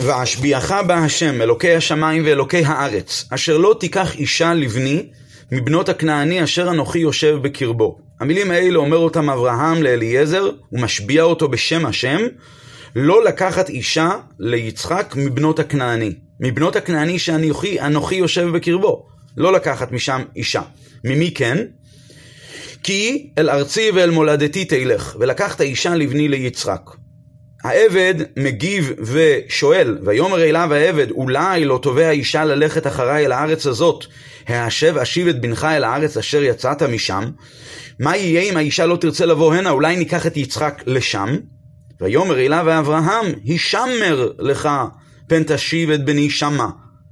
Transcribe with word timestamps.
ואשביעך 0.00 0.72
בה 0.86 0.94
השם, 0.94 1.42
אלוקי 1.42 1.74
השמיים 1.74 2.22
ואלוקי 2.26 2.64
הארץ, 2.64 3.24
אשר 3.30 3.58
לא 3.58 3.76
תיקח 3.80 4.14
אישה 4.14 4.54
לבני 4.54 5.06
מבנות 5.52 5.88
הכנעני 5.88 6.44
אשר 6.44 6.70
אנוכי 6.70 6.98
יושב 6.98 7.38
בקרבו. 7.42 7.98
המילים 8.20 8.50
האלה 8.50 8.78
אומר 8.78 8.96
אותם 8.96 9.30
אברהם 9.30 9.82
לאליעזר, 9.82 10.50
ומשביע 10.72 11.22
אותו 11.22 11.48
בשם 11.48 11.86
השם, 11.86 12.20
לא 12.96 13.24
לקחת 13.24 13.68
אישה 13.68 14.10
ליצחק 14.38 15.14
מבנות 15.16 15.58
הכנעני. 15.58 16.14
מבנות 16.40 16.76
הכנעני 16.76 17.18
שאנוכי 17.18 18.14
יושב 18.14 18.48
בקרבו. 18.48 19.06
לא 19.36 19.52
לקחת 19.52 19.92
משם 19.92 20.22
אישה. 20.36 20.62
ממי 21.04 21.30
כן? 21.34 21.58
כי 22.82 23.30
אל 23.38 23.50
ארצי 23.50 23.90
ואל 23.94 24.10
מולדתי 24.10 24.64
תלך, 24.64 25.16
ולקחת 25.20 25.60
אישה 25.60 25.94
לבני 25.94 26.28
ליצחק. 26.28 27.01
העבד 27.64 28.14
מגיב 28.36 28.92
ושואל, 29.00 29.98
ויאמר 30.04 30.42
אליו 30.42 30.74
העבד, 30.74 31.10
אולי 31.10 31.64
לא 31.64 31.78
תובע 31.82 32.10
אישה 32.10 32.44
ללכת 32.44 32.86
אחריי 32.86 33.26
אל 33.26 33.32
הארץ 33.32 33.66
הזאת, 33.66 34.04
האשב 34.46 34.98
אשיב 34.98 35.28
את 35.28 35.40
בנך 35.40 35.64
אל 35.64 35.84
הארץ 35.84 36.16
אשר 36.16 36.42
יצאת 36.42 36.82
משם? 36.82 37.24
מה 37.98 38.16
יהיה 38.16 38.40
אם 38.40 38.56
האישה 38.56 38.86
לא 38.86 38.96
תרצה 38.96 39.26
לבוא 39.26 39.54
הנה, 39.54 39.70
אולי 39.70 39.96
ניקח 39.96 40.26
את 40.26 40.36
יצחק 40.36 40.82
לשם? 40.86 41.36
ויאמר 42.00 42.38
אליו 42.38 42.78
אברהם, 42.78 43.26
הישמר 43.44 44.32
לך 44.38 44.68
פן 45.28 45.42
תשיב 45.46 45.90
את 45.90 46.04
בני 46.04 46.30
שמה. 46.30 46.68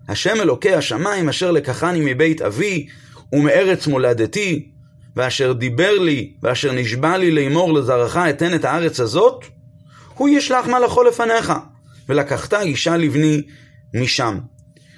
השם 0.08 0.40
אלוקי 0.40 0.74
השמיים 0.74 1.28
אשר 1.28 1.50
לקחני 1.50 2.00
מבית 2.02 2.42
אבי 2.42 2.86
ומארץ 3.32 3.86
מולדתי, 3.86 4.68
ואשר 5.16 5.52
דיבר 5.52 5.98
לי, 5.98 6.32
ואשר 6.42 6.72
נשבע 6.72 7.18
לי 7.18 7.30
לאמור 7.30 7.74
לזרעך 7.74 8.16
אתן 8.16 8.54
את 8.54 8.64
הארץ 8.64 9.00
הזאת, 9.00 9.44
הוא 10.20 10.28
ישלח 10.28 10.66
מלאכו 10.66 11.02
לפניך, 11.02 11.52
ולקחת 12.08 12.54
אישה 12.54 12.96
לבני 12.96 13.42
משם. 13.94 14.38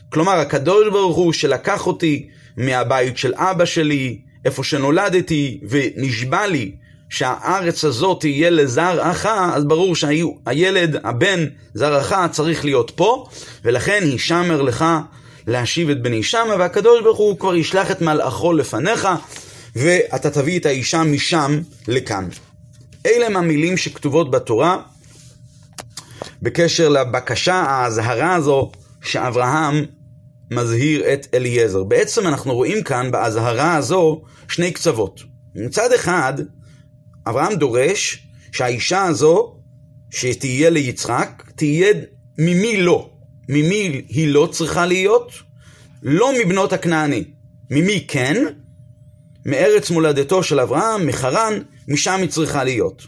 כלומר, 0.09 0.33
הקדוש 0.33 0.89
ברוך 0.89 1.17
הוא 1.17 1.33
שלקח 1.33 1.87
אותי 1.87 2.29
מהבית 2.57 3.19
של 3.19 3.35
אבא 3.35 3.65
שלי, 3.65 4.19
איפה 4.45 4.65
שנולדתי, 4.65 5.61
ונשבע 5.69 6.47
לי 6.47 6.73
שהארץ 7.09 7.85
הזאת 7.85 8.21
תהיה 8.21 8.51
לזרעך, 8.51 9.27
אז 9.27 9.65
ברור 9.65 9.97
שהילד, 9.97 10.97
הבן, 11.05 11.45
זרעך, 11.75 12.15
צריך 12.31 12.65
להיות 12.65 12.91
פה, 12.91 13.27
ולכן 13.65 14.01
הישמר 14.03 14.63
לך 14.63 14.85
להשיב 15.47 15.91
את 15.91 16.03
בני 16.03 16.23
שמה, 16.23 16.57
והקדוש 16.59 17.03
ברוך 17.03 17.19
הוא 17.19 17.39
כבר 17.39 17.55
ישלח 17.55 17.91
את 17.91 18.01
מלאכו 18.01 18.53
לפניך, 18.53 19.09
ואתה 19.77 20.31
תביא 20.31 20.59
את 20.59 20.67
האישה 20.67 21.03
משם 21.03 21.61
לכאן. 21.89 22.29
אלה 23.07 23.27
הם 23.27 23.37
המילים 23.37 23.77
שכתובות 23.77 24.31
בתורה 24.31 24.77
בקשר 26.43 26.89
לבקשה, 26.89 27.55
האזהרה 27.55 28.35
הזו, 28.35 28.73
שאברהם 29.03 29.85
מזהיר 30.51 31.13
את 31.13 31.27
אליעזר. 31.35 31.85
בעצם 31.85 32.27
אנחנו 32.27 32.55
רואים 32.55 32.83
כאן 32.83 33.11
באזהרה 33.11 33.77
הזו 33.77 34.23
שני 34.49 34.73
קצוות. 34.73 35.21
מצד 35.55 35.93
אחד, 35.93 36.35
אברהם 37.27 37.55
דורש 37.55 38.27
שהאישה 38.53 39.05
הזו 39.05 39.57
שתהיה 40.11 40.71
ליצחק, 40.71 41.43
תהיה 41.57 41.95
ממי 42.39 42.77
לא. 42.77 43.11
ממי 43.49 44.05
היא 44.09 44.29
לא 44.29 44.49
צריכה 44.53 44.87
להיות? 44.87 45.33
לא 46.03 46.33
מבנות 46.45 46.73
הכנעני. 46.73 47.25
ממי 47.71 48.05
כן? 48.09 48.45
מארץ 49.47 49.91
מולדתו 49.91 50.43
של 50.43 50.61
אברהם, 50.61 51.07
מחרן, 51.07 51.53
משם 51.89 52.19
היא 52.21 52.29
צריכה 52.29 52.65
להיות. 52.65 53.07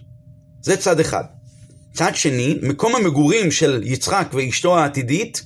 זה 0.62 0.76
צד 0.76 1.00
אחד. 1.00 1.24
צד 1.94 2.16
שני, 2.16 2.58
מקום 2.62 2.96
המגורים 2.96 3.50
של 3.50 3.82
יצחק 3.84 4.28
ואשתו 4.32 4.78
העתידית 4.78 5.42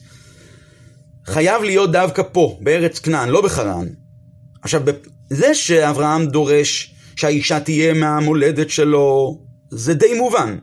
חייב 1.26 1.62
להיות 1.62 1.92
דווקא 1.92 2.22
פה, 2.32 2.58
בארץ 2.60 2.98
כנען, 2.98 3.28
לא 3.28 3.40
בחרן. 3.40 3.86
עכשיו, 4.62 4.82
זה 5.30 5.54
שאברהם 5.54 6.26
דורש 6.26 6.94
שהאישה 7.16 7.60
תהיה 7.60 7.94
מהמולדת 7.94 8.70
שלו, 8.70 9.38
זה 9.70 9.94
די 9.94 10.14
מובן. 10.14 10.58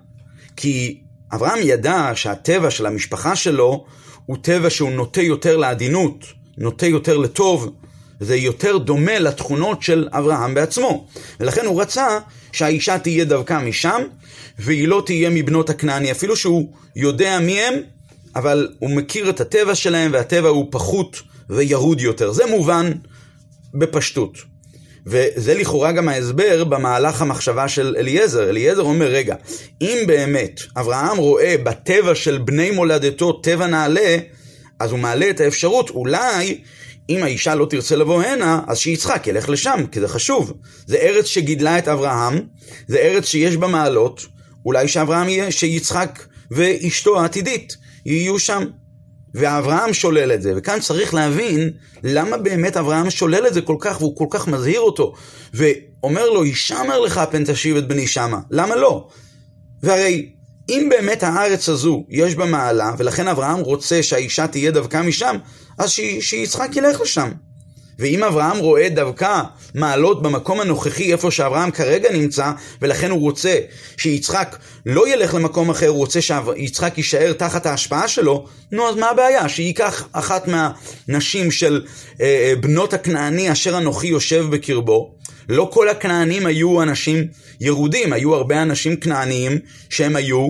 כי 0.55 1.01
אברהם 1.33 1.59
ידע 1.61 2.11
שהטבע 2.15 2.71
של 2.71 2.85
המשפחה 2.85 3.35
שלו 3.35 3.85
הוא 4.25 4.37
טבע 4.41 4.69
שהוא 4.69 4.91
נוטה 4.91 5.21
יותר 5.21 5.57
לעדינות, 5.57 6.25
נוטה 6.57 6.85
יותר 6.85 7.17
לטוב, 7.17 7.71
זה 8.19 8.35
יותר 8.35 8.77
דומה 8.77 9.19
לתכונות 9.19 9.83
של 9.83 10.07
אברהם 10.11 10.53
בעצמו. 10.53 11.07
ולכן 11.39 11.65
הוא 11.65 11.81
רצה 11.81 12.19
שהאישה 12.51 12.99
תהיה 12.99 13.25
דווקא 13.25 13.59
משם, 13.59 14.01
והיא 14.59 14.87
לא 14.87 15.03
תהיה 15.05 15.29
מבנות 15.29 15.69
הכנעני, 15.69 16.11
אפילו 16.11 16.35
שהוא 16.35 16.73
יודע 16.95 17.39
מי 17.39 17.61
הם, 17.61 17.73
אבל 18.35 18.67
הוא 18.79 18.89
מכיר 18.89 19.29
את 19.29 19.41
הטבע 19.41 19.75
שלהם, 19.75 20.11
והטבע 20.13 20.49
הוא 20.49 20.67
פחות 20.71 21.21
וירוד 21.49 22.01
יותר. 22.01 22.31
זה 22.31 22.45
מובן 22.45 22.91
בפשטות. 23.73 24.37
וזה 25.07 25.53
לכאורה 25.53 25.91
גם 25.91 26.09
ההסבר 26.09 26.63
במהלך 26.63 27.21
המחשבה 27.21 27.67
של 27.67 27.95
אליעזר. 27.99 28.49
אליעזר 28.49 28.81
אומר, 28.81 29.05
רגע, 29.05 29.35
אם 29.81 29.97
באמת 30.07 30.59
אברהם 30.77 31.17
רואה 31.17 31.55
בטבע 31.63 32.15
של 32.15 32.37
בני 32.37 32.71
מולדתו 32.71 33.31
טבע 33.31 33.67
נעלה, 33.67 34.17
אז 34.79 34.91
הוא 34.91 34.99
מעלה 34.99 35.29
את 35.29 35.39
האפשרות, 35.39 35.89
אולי 35.89 36.61
אם 37.09 37.23
האישה 37.23 37.55
לא 37.55 37.67
תרצה 37.69 37.95
לבוא 37.95 38.23
הנה, 38.23 38.61
אז 38.67 38.77
שיצחק 38.77 39.27
ילך 39.27 39.49
לשם, 39.49 39.85
כי 39.91 39.99
זה 39.99 40.07
חשוב. 40.07 40.53
זה 40.87 40.97
ארץ 40.97 41.25
שגידלה 41.25 41.77
את 41.77 41.87
אברהם, 41.87 42.41
זה 42.87 42.97
ארץ 42.97 43.25
שיש 43.25 43.57
בה 43.57 43.67
מעלות, 43.67 44.25
אולי 44.65 44.87
שאברהם 44.87 45.29
יהיה, 45.29 45.51
שיצחק 45.51 46.25
ואשתו 46.51 47.21
העתידית 47.21 47.77
יהיו 48.05 48.39
שם. 48.39 48.63
ואברהם 49.35 49.93
שולל 49.93 50.31
את 50.31 50.41
זה, 50.41 50.53
וכאן 50.55 50.79
צריך 50.79 51.13
להבין 51.13 51.69
למה 52.03 52.37
באמת 52.37 52.77
אברהם 52.77 53.09
שולל 53.09 53.47
את 53.47 53.53
זה 53.53 53.61
כל 53.61 53.75
כך, 53.79 54.01
והוא 54.01 54.17
כל 54.17 54.25
כך 54.29 54.47
מזהיר 54.47 54.79
אותו, 54.79 55.13
ואומר 55.53 56.29
לו, 56.29 56.43
הישמר 56.43 56.99
לך 56.99 57.21
פן 57.31 57.43
תשיב 57.45 57.77
את 57.77 57.87
בני 57.87 58.07
שמה, 58.07 58.39
למה 58.51 58.75
לא? 58.75 59.07
והרי 59.83 60.29
אם 60.69 60.87
באמת 60.89 61.23
הארץ 61.23 61.69
הזו 61.69 62.05
יש 62.09 62.35
בה 62.35 62.45
מעלה, 62.45 62.93
ולכן 62.97 63.27
אברהם 63.27 63.59
רוצה 63.59 64.03
שהאישה 64.03 64.47
תהיה 64.47 64.71
דווקא 64.71 65.01
משם, 65.01 65.35
אז 65.77 65.89
שיצחק 66.19 66.75
ילך 66.75 67.01
לשם. 67.01 67.31
ואם 67.99 68.23
אברהם 68.23 68.57
רואה 68.57 68.89
דווקא 68.89 69.41
מעלות 69.75 70.21
במקום 70.21 70.59
הנוכחי 70.59 71.11
איפה 71.11 71.31
שאברהם 71.31 71.71
כרגע 71.71 72.11
נמצא, 72.11 72.51
ולכן 72.81 73.11
הוא 73.11 73.19
רוצה 73.19 73.59
שיצחק 73.97 74.57
לא 74.85 75.13
ילך 75.13 75.33
למקום 75.33 75.69
אחר, 75.69 75.87
הוא 75.87 75.97
רוצה 75.97 76.19
שיצחק 76.21 76.97
יישאר 76.97 77.33
תחת 77.33 77.65
ההשפעה 77.65 78.07
שלו, 78.07 78.45
נו 78.71 78.89
אז 78.89 78.95
מה 78.95 79.09
הבעיה? 79.09 79.49
שייקח 79.49 80.07
אחת 80.11 80.47
מהנשים 80.47 81.51
של 81.51 81.85
אה, 82.21 82.25
אה, 82.25 82.53
בנות 82.61 82.93
הכנעני 82.93 83.51
אשר 83.51 83.77
אנוכי 83.77 84.07
יושב 84.07 84.45
בקרבו. 84.49 85.15
לא 85.49 85.69
כל 85.73 85.89
הכנענים 85.89 86.45
היו 86.45 86.81
אנשים 86.81 87.27
ירודים, 87.61 88.13
היו 88.13 88.35
הרבה 88.35 88.61
אנשים 88.61 88.95
כנעניים 88.95 89.59
שהם 89.89 90.15
היו 90.15 90.49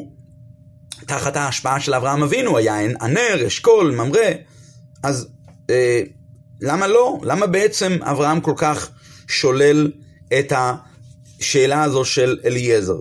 תחת 1.08 1.36
ההשפעה 1.38 1.80
של 1.80 1.94
אברהם 1.94 2.24
אבינו, 2.24 2.58
היה 2.58 2.80
ענר, 3.02 3.48
אשכול, 3.48 3.92
ממרא. 3.92 4.32
אז 5.04 5.28
אה, 5.70 6.02
למה 6.62 6.88
לא? 6.88 7.20
למה 7.24 7.48
בעצם 7.48 7.98
אברהם 8.02 8.42
כל 8.42 8.54
כך 8.58 8.90
שולל 9.28 9.92
את 10.40 10.54
השאלה 10.56 11.84
הזו 11.84 12.06
של 12.06 12.38
אליעזר? 12.46 12.98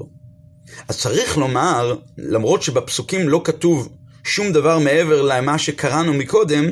אז 0.89 0.99
צריך 0.99 1.39
לומר, 1.39 1.97
למרות 2.19 2.63
שבפסוקים 2.63 3.29
לא 3.29 3.41
כתוב 3.45 3.89
שום 4.25 4.53
דבר 4.53 4.79
מעבר 4.79 5.23
למה 5.23 5.59
שקראנו 5.59 6.15
מקודם, 6.15 6.65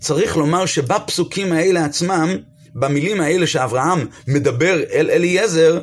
צריך 0.00 0.36
לומר 0.36 0.66
שבפסוקים 0.66 1.52
האלה 1.52 1.84
עצמם, 1.84 2.36
במילים 2.74 3.20
האלה 3.20 3.46
שאברהם 3.46 4.06
מדבר 4.28 4.82
אל 4.92 5.10
אליעזר, 5.10 5.80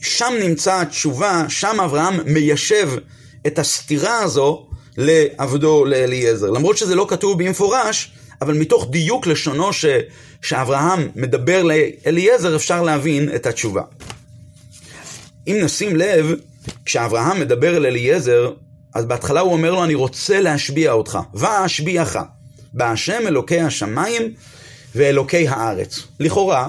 שם 0.00 0.32
נמצא 0.40 0.80
התשובה, 0.80 1.44
שם 1.48 1.80
אברהם 1.84 2.20
מיישב 2.26 2.90
את 3.46 3.58
הסתירה 3.58 4.18
הזו 4.18 4.66
לעבדו 4.96 5.84
לאליעזר. 5.84 6.50
למרות 6.50 6.76
שזה 6.76 6.94
לא 6.94 7.06
כתוב 7.08 7.44
במפורש, 7.44 8.12
אבל 8.44 8.54
מתוך 8.54 8.86
דיוק 8.90 9.26
לשונו 9.26 9.72
ש, 9.72 9.84
שאברהם 10.42 11.08
מדבר 11.16 11.62
לאליעזר, 11.62 12.56
אפשר 12.56 12.82
להבין 12.82 13.34
את 13.34 13.46
התשובה. 13.46 13.82
אם 15.46 15.56
נשים 15.62 15.96
לב, 15.96 16.34
כשאברהם 16.84 17.40
מדבר 17.40 17.76
אל 17.76 17.86
אליעזר, 17.86 18.52
אז 18.94 19.04
בהתחלה 19.04 19.40
הוא 19.40 19.52
אומר 19.52 19.72
לו, 19.72 19.84
אני 19.84 19.94
רוצה 19.94 20.40
להשביע 20.40 20.92
אותך, 20.92 21.18
ואשביעך, 21.34 22.18
בהשם 22.72 23.26
אלוקי 23.26 23.60
השמיים 23.60 24.22
ואלוקי 24.94 25.48
הארץ. 25.48 25.98
לכאורה, 26.20 26.68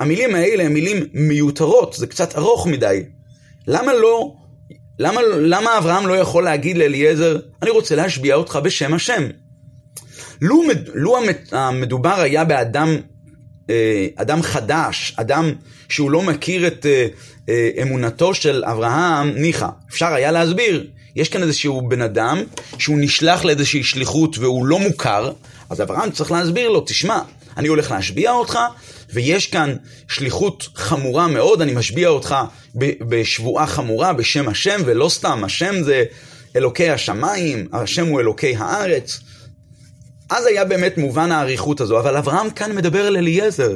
המילים 0.00 0.34
האלה 0.34 0.64
הן 0.64 0.72
מילים 0.72 1.06
מיותרות, 1.14 1.94
זה 1.98 2.06
קצת 2.06 2.36
ארוך 2.36 2.66
מדי. 2.66 3.02
למה 3.66 3.94
לא, 3.94 4.32
למה, 4.98 5.20
למה 5.40 5.78
אברהם 5.78 6.06
לא 6.06 6.14
יכול 6.14 6.44
להגיד 6.44 6.76
לאליעזר, 6.76 7.38
אני 7.62 7.70
רוצה 7.70 7.96
להשביע 7.96 8.34
אותך 8.34 8.58
בשם 8.62 8.94
השם? 8.94 9.22
לו, 10.42 10.62
לו 10.94 11.18
המדובר 11.52 12.20
היה 12.20 12.44
באדם 12.44 12.96
אה, 13.70 14.06
אדם 14.16 14.42
חדש, 14.42 15.14
אדם 15.16 15.52
שהוא 15.88 16.10
לא 16.10 16.22
מכיר 16.22 16.66
את 16.66 16.86
אה, 16.86 17.06
אה, 17.48 17.70
אמונתו 17.82 18.34
של 18.34 18.64
אברהם, 18.66 19.28
ניחא, 19.28 19.68
אפשר 19.90 20.06
היה 20.06 20.32
להסביר. 20.32 20.86
יש 21.16 21.28
כאן 21.28 21.42
איזשהו 21.42 21.88
בן 21.88 22.02
אדם 22.02 22.42
שהוא 22.78 22.98
נשלח 23.00 23.44
לאיזושהי 23.44 23.82
שליחות 23.82 24.38
והוא 24.38 24.66
לא 24.66 24.78
מוכר, 24.78 25.32
אז 25.70 25.82
אברהם 25.82 26.10
צריך 26.10 26.32
להסביר 26.32 26.68
לו, 26.68 26.80
תשמע, 26.80 27.18
אני 27.56 27.68
הולך 27.68 27.90
להשביע 27.90 28.32
אותך, 28.32 28.58
ויש 29.12 29.46
כאן 29.46 29.74
שליחות 30.08 30.68
חמורה 30.74 31.28
מאוד, 31.28 31.62
אני 31.62 31.72
משביע 31.74 32.08
אותך 32.08 32.36
בשבועה 32.74 33.66
חמורה 33.66 34.12
בשם 34.12 34.48
השם, 34.48 34.80
ולא 34.84 35.08
סתם, 35.08 35.44
השם 35.44 35.82
זה 35.82 36.04
אלוקי 36.56 36.90
השמיים, 36.90 37.68
השם 37.72 38.06
הוא 38.06 38.20
אלוקי 38.20 38.54
הארץ. 38.58 39.20
אז 40.32 40.46
היה 40.46 40.64
באמת 40.64 40.98
מובן 40.98 41.32
האריכות 41.32 41.80
הזו, 41.80 41.98
אבל 42.00 42.16
אברהם 42.16 42.50
כאן 42.50 42.76
מדבר 42.76 43.08
אל 43.08 43.16
אליעזר, 43.16 43.70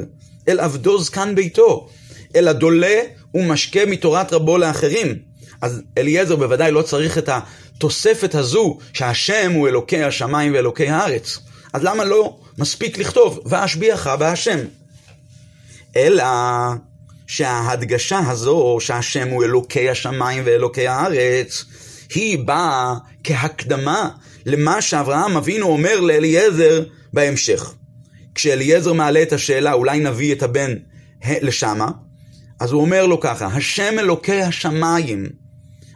אל 0.47 0.59
עבדו 0.59 1.01
זקן 1.01 1.35
ביתו, 1.35 1.89
אל 2.35 2.47
הדולה 2.47 2.99
ומשקה 3.33 3.85
מתורת 3.85 4.33
רבו 4.33 4.57
לאחרים. 4.57 5.15
אז 5.61 5.81
אליעזר 5.97 6.35
בוודאי 6.35 6.71
לא 6.71 6.81
צריך 6.81 7.17
את 7.17 7.29
התוספת 7.29 8.35
הזו, 8.35 8.77
שהשם 8.93 9.51
הוא 9.55 9.67
אלוקי 9.67 10.03
השמיים 10.03 10.53
ואלוקי 10.53 10.87
הארץ. 10.87 11.39
אז 11.73 11.83
למה 11.83 12.03
לא 12.03 12.37
מספיק 12.57 12.97
לכתוב, 12.97 13.39
ואשביעך 13.45 14.07
בהשם? 14.07 14.59
אלא 15.95 16.23
שההדגשה 17.27 18.19
הזו, 18.27 18.77
שהשם 18.79 19.27
הוא 19.27 19.43
אלוקי 19.43 19.89
השמיים 19.89 20.43
ואלוקי 20.45 20.87
הארץ, 20.87 21.65
היא 22.09 22.39
באה 22.45 22.93
כהקדמה 23.23 24.09
למה 24.47 24.81
שאברהם 24.81 25.37
אבינו 25.37 25.67
אומר 25.67 25.99
לאליעזר 25.99 26.83
בהמשך. 27.13 27.73
כשאליעזר 28.35 28.93
מעלה 28.93 29.21
את 29.21 29.33
השאלה, 29.33 29.73
אולי 29.73 29.99
נביא 29.99 30.35
את 30.35 30.43
הבן 30.43 30.73
לשמה, 31.27 31.87
אז 32.59 32.71
הוא 32.71 32.81
אומר 32.81 33.05
לו 33.05 33.19
ככה, 33.19 33.45
השם 33.45 33.99
אלוקי 33.99 34.41
השמיים, 34.41 35.25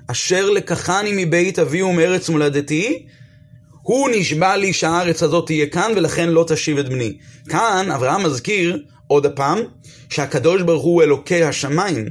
אשר 0.07 0.49
לקחני 0.49 1.25
מבית 1.25 1.59
אבי 1.59 1.81
ומארץ 1.81 2.29
מולדתי, 2.29 3.05
הוא 3.81 4.09
נשבע 4.13 4.57
לי 4.57 4.73
שהארץ 4.73 5.23
הזאת 5.23 5.45
תהיה 5.45 5.67
כאן, 5.67 5.91
ולכן 5.95 6.29
לא 6.29 6.45
תשיב 6.47 6.77
את 6.77 6.89
בני. 6.89 7.17
כאן 7.49 7.91
אברהם 7.95 8.23
מזכיר 8.23 8.83
עוד 9.07 9.25
הפעם, 9.25 9.59
שהקדוש 10.09 10.61
ברוך 10.61 10.83
הוא 10.83 11.03
אלוקי 11.03 11.43
השמיים, 11.43 12.05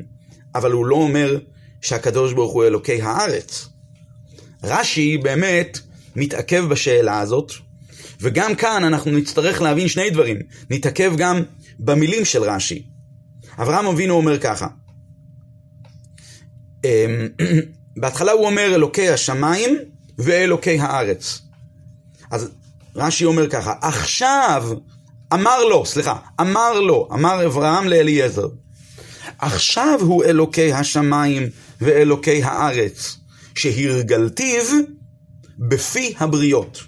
אבל 0.55 0.73
הוא 0.73 0.87
לא 0.87 0.97
אומר 0.97 1.39
שהקדוש 1.81 2.33
ברוך 2.33 2.53
הוא 2.53 2.65
אלוקי 2.65 3.03
הארץ. 3.03 3.69
רש"י 4.65 5.19
באמת 5.19 5.79
מתעכב 6.21 6.65
בשאלה 6.69 7.21
הזאת, 7.21 7.53
וגם 8.21 8.55
כאן 8.55 8.85
אנחנו 8.85 9.11
נצטרך 9.11 9.63
להבין 9.63 9.89
שני 9.89 10.11
דברים. 10.11 10.37
נתעכב 10.71 11.13
גם 11.17 11.43
במילים 11.79 12.25
של 12.25 12.43
רש"י. 12.43 12.87
אברהם 13.59 13.87
אבינו 13.87 14.15
אומר 14.15 14.39
ככה, 14.39 14.67
אמ, 16.85 17.29
בהתחלה 18.01 18.33
הוא 18.33 18.47
אומר 18.47 18.75
אלוקי 18.75 19.09
השמיים 19.09 19.79
ואלוקי 20.19 20.81
הארץ. 20.81 21.43
אז 22.31 22.51
רש"י 22.97 23.25
אומר 23.25 23.49
ככה, 23.49 23.75
עכשיו 23.83 24.65
אמר 25.35 25.65
לו, 25.65 25.87
סליחה, 25.87 26.17
אמר 26.41 26.81
לו, 26.81 27.09
אמר 27.13 27.47
אברהם 27.47 27.89
לאליעזר, 27.89 28.47
עכשיו 29.39 29.99
הוא 30.01 30.25
אלוקי 30.25 30.73
השמיים 30.73 31.49
ואלוקי 31.81 32.43
הארץ, 32.43 33.17
שהרגלתיו 33.55 34.65
בפי 35.69 36.15
הבריות. 36.19 36.83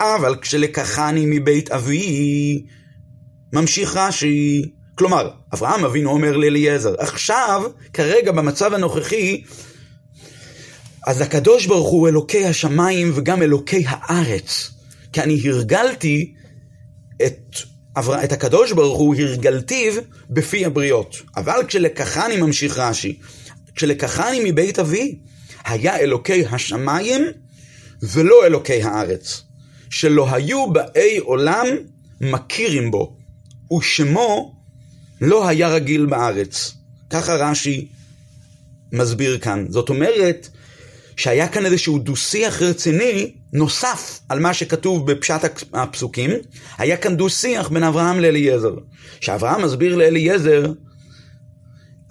אבל 0.00 0.36
כשלקחני 0.40 1.24
מבית 1.26 1.70
אבי, 1.70 2.66
ממשיך 3.52 3.96
רש"י, 3.96 4.70
כלומר, 4.94 5.30
אברהם 5.54 5.84
אבינו 5.84 6.10
אומר 6.10 6.36
לאליעזר, 6.36 6.94
עכשיו, 6.98 7.62
כרגע 7.92 8.32
במצב 8.32 8.74
הנוכחי, 8.74 9.42
אז 11.06 11.20
הקדוש 11.20 11.66
ברוך 11.66 11.88
הוא 11.88 12.08
אלוקי 12.08 12.44
השמיים 12.44 13.12
וגם 13.14 13.42
אלוקי 13.42 13.84
הארץ. 13.86 14.70
כי 15.12 15.20
אני 15.20 15.40
הרגלתי 15.44 16.34
את, 17.26 17.56
את 18.24 18.32
הקדוש 18.32 18.72
ברוך 18.72 18.98
הוא, 18.98 19.14
הרגלתיו 19.18 19.92
בפי 20.30 20.64
הבריות. 20.64 21.16
אבל 21.36 21.60
כשלקחני, 21.68 22.36
ממשיך 22.36 22.78
רש"י, 22.78 23.18
כשלקחני 23.74 24.40
מבית 24.44 24.78
אבי, 24.78 25.18
היה 25.64 25.96
אלוקי 25.96 26.44
השמיים 26.50 27.24
ולא 28.02 28.46
אלוקי 28.46 28.82
הארץ, 28.82 29.42
שלא 29.90 30.34
היו 30.34 30.72
באי 30.72 31.18
עולם 31.18 31.66
מכירים 32.20 32.90
בו, 32.90 33.16
ושמו 33.78 34.54
לא 35.20 35.48
היה 35.48 35.68
רגיל 35.68 36.06
בארץ. 36.06 36.74
ככה 37.10 37.34
רש"י 37.34 37.88
מסביר 38.92 39.38
כאן. 39.38 39.66
זאת 39.68 39.88
אומרת, 39.88 40.48
שהיה 41.16 41.48
כאן 41.48 41.66
איזשהו 41.66 41.98
דו-שיח 41.98 42.62
רציני 42.62 43.34
נוסף 43.52 44.20
על 44.28 44.40
מה 44.40 44.54
שכתוב 44.54 45.12
בפשט 45.12 45.40
הפסוקים, 45.72 46.30
היה 46.78 46.96
כאן 46.96 47.16
דו-שיח 47.16 47.68
בין 47.68 47.82
אברהם 47.82 48.20
לאליעזר. 48.20 48.74
שאברהם 49.20 49.64
מסביר 49.64 49.96
לאליעזר 49.96 50.72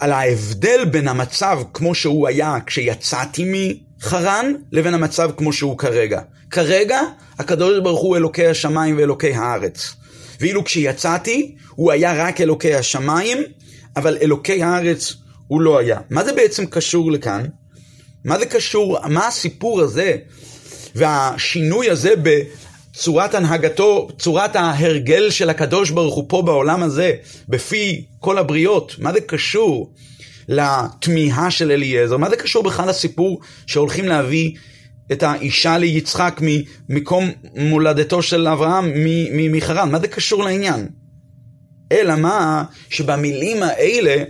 על 0.00 0.12
ההבדל 0.12 0.84
בין 0.84 1.08
המצב 1.08 1.58
כמו 1.74 1.94
שהוא 1.94 2.28
היה 2.28 2.56
כשיצאתי 2.66 3.44
מחרן, 3.98 4.52
לבין 4.72 4.94
המצב 4.94 5.30
כמו 5.36 5.52
שהוא 5.52 5.78
כרגע. 5.78 6.20
כרגע, 6.50 7.00
הקדוש 7.38 7.78
ברוך 7.78 8.00
הוא 8.00 8.16
אלוקי 8.16 8.46
השמיים 8.46 8.98
ואלוקי 8.98 9.34
הארץ. 9.34 9.94
ואילו 10.40 10.64
כשיצאתי, 10.64 11.56
הוא 11.70 11.92
היה 11.92 12.26
רק 12.26 12.40
אלוקי 12.40 12.74
השמיים, 12.74 13.38
אבל 13.96 14.18
אלוקי 14.22 14.62
הארץ 14.62 15.14
הוא 15.46 15.60
לא 15.60 15.78
היה. 15.78 16.00
מה 16.10 16.24
זה 16.24 16.32
בעצם 16.32 16.66
קשור 16.66 17.12
לכאן? 17.12 17.44
מה 18.24 18.38
זה 18.38 18.46
קשור, 18.46 18.98
מה 19.08 19.26
הסיפור 19.26 19.80
הזה 19.80 20.16
והשינוי 20.94 21.90
הזה 21.90 22.14
בצורת 22.22 23.34
הנהגתו, 23.34 24.08
צורת 24.18 24.56
ההרגל 24.56 25.30
של 25.30 25.50
הקדוש 25.50 25.90
ברוך 25.90 26.14
הוא 26.14 26.24
פה 26.28 26.42
בעולם 26.42 26.82
הזה, 26.82 27.12
בפי 27.48 28.04
כל 28.20 28.38
הבריות, 28.38 28.94
מה 28.98 29.12
זה 29.12 29.20
קשור 29.20 29.92
לתמיהה 30.48 31.50
של 31.50 31.70
אליעזר? 31.70 32.16
מה 32.16 32.30
זה 32.30 32.36
קשור 32.36 32.62
בכלל 32.62 32.88
לסיפור 32.88 33.40
שהולכים 33.66 34.08
להביא 34.08 34.52
את 35.12 35.22
האישה 35.22 35.78
ליצחק 35.78 36.40
ממקום 36.40 37.30
מולדתו 37.56 38.22
של 38.22 38.48
אברהם 38.48 38.92
מחרן? 39.52 39.90
מה 39.90 40.00
זה 40.00 40.08
קשור 40.08 40.44
לעניין? 40.44 40.88
אלא 41.92 42.16
מה 42.16 42.64
שבמילים 42.88 43.62
האלה 43.62 44.24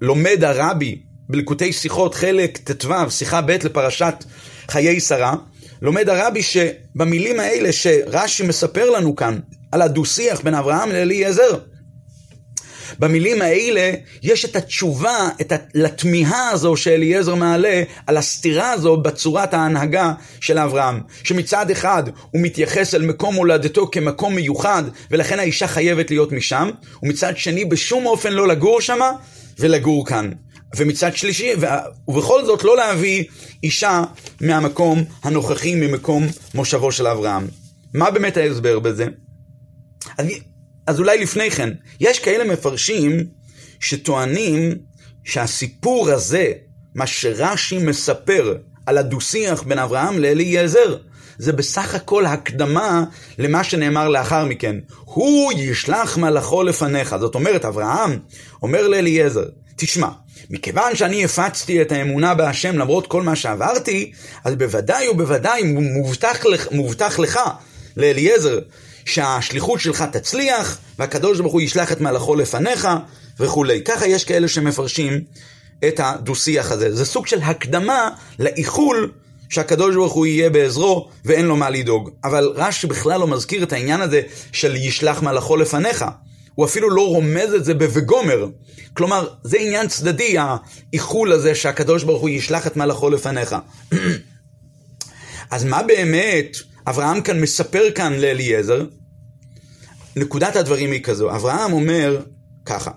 לומד 0.00 0.44
הרבי 0.44 0.98
בלקוטי 1.28 1.72
שיחות, 1.72 2.14
חלק 2.14 2.58
ט"ו, 2.58 3.10
שיחה 3.10 3.40
ב' 3.40 3.50
לפרשת 3.50 4.24
חיי 4.70 5.00
שרה, 5.00 5.34
לומד 5.82 6.08
הרבי 6.08 6.42
שבמילים 6.42 7.40
האלה 7.40 7.72
שרש"י 7.72 8.46
מספר 8.46 8.90
לנו 8.90 9.16
כאן, 9.16 9.38
על 9.72 9.82
הדו-שיח 9.82 10.40
בין 10.40 10.54
אברהם 10.54 10.90
לאליעזר, 10.90 11.58
במילים 12.98 13.42
האלה 13.42 13.92
יש 14.22 14.44
את 14.44 14.56
התשובה, 14.56 15.28
את 15.40 15.52
ה... 15.52 15.56
לתמיהה 15.74 16.50
הזו 16.50 16.76
שאליעזר 16.76 17.34
מעלה, 17.34 17.82
על 18.06 18.16
הסתירה 18.16 18.70
הזו 18.70 18.96
בצורת 18.96 19.54
ההנהגה 19.54 20.12
של 20.40 20.58
אברהם. 20.58 21.00
שמצד 21.24 21.70
אחד 21.70 22.02
הוא 22.30 22.42
מתייחס 22.42 22.94
אל 22.94 23.02
מקום 23.02 23.34
הולדתו 23.34 23.88
כמקום 23.92 24.34
מיוחד, 24.34 24.82
ולכן 25.10 25.38
האישה 25.38 25.66
חייבת 25.66 26.10
להיות 26.10 26.32
משם, 26.32 26.70
ומצד 27.02 27.36
שני 27.36 27.64
בשום 27.64 28.06
אופן 28.06 28.32
לא 28.32 28.48
לגור 28.48 28.80
שמה, 28.80 29.10
ולגור 29.58 30.06
כאן. 30.06 30.30
ומצד 30.76 31.16
שלישי, 31.16 31.50
ובכל 32.08 32.44
זאת 32.44 32.64
לא 32.64 32.76
להביא 32.76 33.24
אישה 33.62 34.02
מהמקום 34.40 35.04
הנוכחי, 35.22 35.74
ממקום 35.74 36.26
מושבו 36.54 36.92
של 36.92 37.06
אברהם. 37.06 37.46
מה 37.94 38.10
באמת 38.10 38.36
ההסבר 38.36 38.78
בזה? 38.78 39.06
אני, 40.18 40.40
אז 40.86 40.98
אולי 40.98 41.18
לפני 41.18 41.50
כן, 41.50 41.70
יש 42.00 42.18
כאלה 42.18 42.44
מפרשים 42.44 43.24
שטוענים 43.80 44.74
שהסיפור 45.24 46.10
הזה, 46.10 46.52
מה 46.94 47.06
שרש"י 47.06 47.78
מספר 47.78 48.56
על 48.86 48.98
הדו-שיח 48.98 49.62
בין 49.62 49.78
אברהם 49.78 50.18
לאליעזר, 50.18 50.96
זה 51.38 51.52
בסך 51.52 51.94
הכל 51.94 52.26
הקדמה 52.26 53.04
למה 53.38 53.64
שנאמר 53.64 54.08
לאחר 54.08 54.44
מכן. 54.44 54.76
הוא 55.04 55.52
ישלח 55.56 56.16
מלאכו 56.16 56.62
לפניך. 56.62 57.16
זאת 57.20 57.34
אומרת, 57.34 57.64
אברהם 57.64 58.18
אומר 58.62 58.88
לאליעזר, 58.88 59.44
תשמע, 59.76 60.08
מכיוון 60.50 60.96
שאני 60.96 61.24
הפצתי 61.24 61.82
את 61.82 61.92
האמונה 61.92 62.34
בהשם 62.34 62.78
למרות 62.78 63.06
כל 63.06 63.22
מה 63.22 63.36
שעברתי, 63.36 64.12
אז 64.44 64.54
בוודאי 64.54 65.08
ובוודאי 65.08 65.62
מובטח 65.62 66.44
לך, 66.46 66.72
מובטח 66.72 67.18
לך, 67.18 67.40
לאליעזר, 67.96 68.58
שהשליחות 69.04 69.80
שלך 69.80 70.04
תצליח, 70.12 70.78
והקדוש 70.98 71.40
ברוך 71.40 71.52
הוא 71.52 71.60
ישלח 71.60 71.92
את 71.92 72.00
מלאכו 72.00 72.36
לפניך, 72.36 72.88
וכולי. 73.40 73.82
ככה 73.84 74.06
יש 74.06 74.24
כאלה 74.24 74.48
שמפרשים 74.48 75.20
את 75.88 76.00
הדו-שיח 76.00 76.72
הזה. 76.72 76.94
זה 76.94 77.04
סוג 77.04 77.26
של 77.26 77.42
הקדמה 77.42 78.10
לאיחול 78.38 79.12
שהקדוש 79.48 79.94
ברוך 79.94 80.12
הוא 80.12 80.26
יהיה 80.26 80.50
בעזרו 80.50 81.08
ואין 81.24 81.46
לו 81.46 81.56
מה 81.56 81.70
לדאוג. 81.70 82.10
אבל 82.24 82.52
רש"י 82.54 82.86
בכלל 82.86 83.20
לא 83.20 83.26
מזכיר 83.26 83.62
את 83.62 83.72
העניין 83.72 84.00
הזה 84.00 84.20
של 84.52 84.76
ישלח 84.76 85.22
מלאכו 85.22 85.56
לפניך. 85.56 86.04
הוא 86.54 86.66
אפילו 86.66 86.90
לא 86.90 87.08
רומז 87.08 87.54
את 87.54 87.64
זה 87.64 87.74
ב"וגומר". 87.74 88.46
כלומר, 88.94 89.28
זה 89.44 89.58
עניין 89.60 89.88
צדדי, 89.88 90.36
האיחול 90.38 91.32
הזה 91.32 91.54
שהקדוש 91.54 92.02
ברוך 92.02 92.22
הוא 92.22 92.28
ישלח 92.28 92.66
את 92.66 92.76
מלאכו 92.76 93.10
לפניך. 93.10 93.56
אז 95.50 95.64
מה 95.64 95.82
באמת 95.82 96.56
אברהם 96.86 97.20
כאן 97.20 97.40
מספר 97.40 97.90
כאן 97.94 98.12
לאליעזר? 98.12 98.86
נקודת 100.16 100.56
הדברים 100.56 100.92
היא 100.92 101.02
כזו, 101.02 101.36
אברהם 101.36 101.72
אומר 101.72 102.22
ככה, 102.64 102.90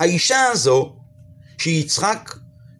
האישה 0.00 0.46
הזו 0.52 0.96
שיצחק 1.58 2.34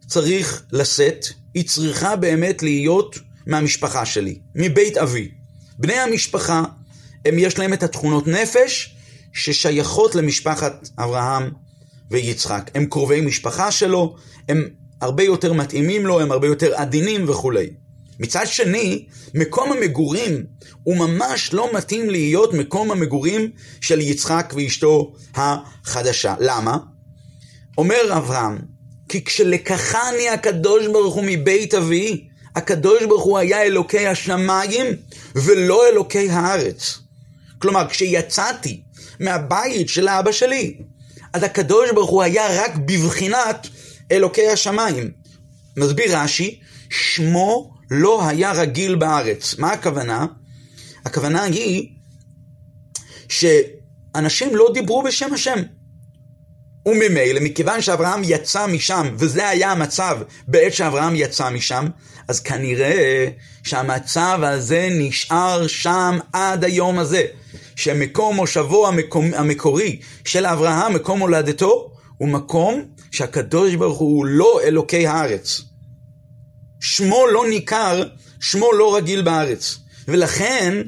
צריך 0.07 0.63
לשאת, 0.71 1.25
היא 1.53 1.67
צריכה 1.67 2.15
באמת 2.15 2.63
להיות 2.63 3.19
מהמשפחה 3.47 4.05
שלי, 4.05 4.39
מבית 4.55 4.97
אבי. 4.97 5.31
בני 5.77 5.93
המשפחה, 5.93 6.63
הם 7.25 7.39
יש 7.39 7.59
להם 7.59 7.73
את 7.73 7.83
התכונות 7.83 8.27
נפש 8.27 8.95
ששייכות 9.33 10.15
למשפחת 10.15 10.89
אברהם 10.97 11.51
ויצחק. 12.11 12.71
הם 12.75 12.85
קרובי 12.85 13.21
משפחה 13.21 13.71
שלו, 13.71 14.15
הם 14.49 14.67
הרבה 15.01 15.23
יותר 15.23 15.53
מתאימים 15.53 16.05
לו, 16.05 16.19
הם 16.19 16.31
הרבה 16.31 16.47
יותר 16.47 16.75
עדינים 16.75 17.29
וכולי. 17.29 17.69
מצד 18.21 18.47
שני, 18.47 19.05
מקום 19.33 19.71
המגורים 19.71 20.43
הוא 20.83 20.97
ממש 20.97 21.53
לא 21.53 21.69
מתאים 21.73 22.09
להיות 22.09 22.53
מקום 22.53 22.91
המגורים 22.91 23.51
של 23.81 24.01
יצחק 24.01 24.53
ואשתו 24.55 25.13
החדשה. 25.35 26.35
למה? 26.39 26.77
אומר 27.77 28.17
אברהם, 28.17 28.57
כי 29.09 29.23
כשלקחני 29.23 30.29
הקדוש 30.29 30.87
ברוך 30.87 31.15
הוא 31.15 31.23
מבית 31.27 31.73
אבי, 31.73 32.27
הקדוש 32.55 33.03
ברוך 33.03 33.23
הוא 33.23 33.37
היה 33.37 33.63
אלוקי 33.63 34.07
השמיים 34.07 34.85
ולא 35.35 35.87
אלוקי 35.87 36.29
הארץ. 36.29 36.99
כלומר, 37.59 37.87
כשיצאתי 37.89 38.81
מהבית 39.19 39.89
של 39.89 40.09
אבא 40.09 40.31
שלי, 40.31 40.77
אז 41.33 41.43
הקדוש 41.43 41.91
ברוך 41.91 42.09
הוא 42.09 42.23
היה 42.23 42.63
רק 42.63 42.75
בבחינת 42.75 43.67
אלוקי 44.11 44.47
השמיים. 44.47 45.11
מסביר 45.77 46.17
רש"י, 46.17 46.59
שמו 46.91 47.73
לא 47.91 48.27
היה 48.27 48.51
רגיל 48.51 48.95
בארץ. 48.95 49.55
מה 49.57 49.71
הכוונה? 49.71 50.25
הכוונה 51.05 51.43
היא 51.43 51.89
שאנשים 53.29 54.55
לא 54.55 54.71
דיברו 54.73 55.03
בשם 55.03 55.33
השם. 55.33 55.59
וממילא, 56.85 57.39
מכיוון 57.41 57.81
שאברהם 57.81 58.21
יצא 58.23 58.67
משם, 58.67 59.15
וזה 59.17 59.49
היה 59.49 59.71
המצב 59.71 60.17
בעת 60.47 60.73
שאברהם 60.73 61.15
יצא 61.15 61.49
משם, 61.49 61.87
אז 62.27 62.39
כנראה 62.39 63.27
שהמצב 63.63 64.39
הזה 64.43 64.87
נשאר 64.91 65.67
שם 65.67 66.19
עד 66.33 66.63
היום 66.63 66.99
הזה. 66.99 67.23
שמקום 67.75 68.35
מושבו 68.35 68.87
המקום, 68.87 69.33
המקורי 69.33 69.99
של 70.25 70.45
אברהם, 70.45 70.93
מקום 70.93 71.19
הולדתו, 71.19 71.91
הוא 72.17 72.27
מקום 72.27 72.85
שהקדוש 73.11 73.75
ברוך 73.75 73.97
הוא 73.97 74.25
לא 74.25 74.59
אלוקי 74.63 75.07
הארץ. 75.07 75.61
שמו 76.81 77.27
לא 77.27 77.45
ניכר, 77.49 78.03
שמו 78.39 78.73
לא 78.73 78.95
רגיל 78.95 79.21
בארץ. 79.21 79.77
ולכן, 80.07 80.81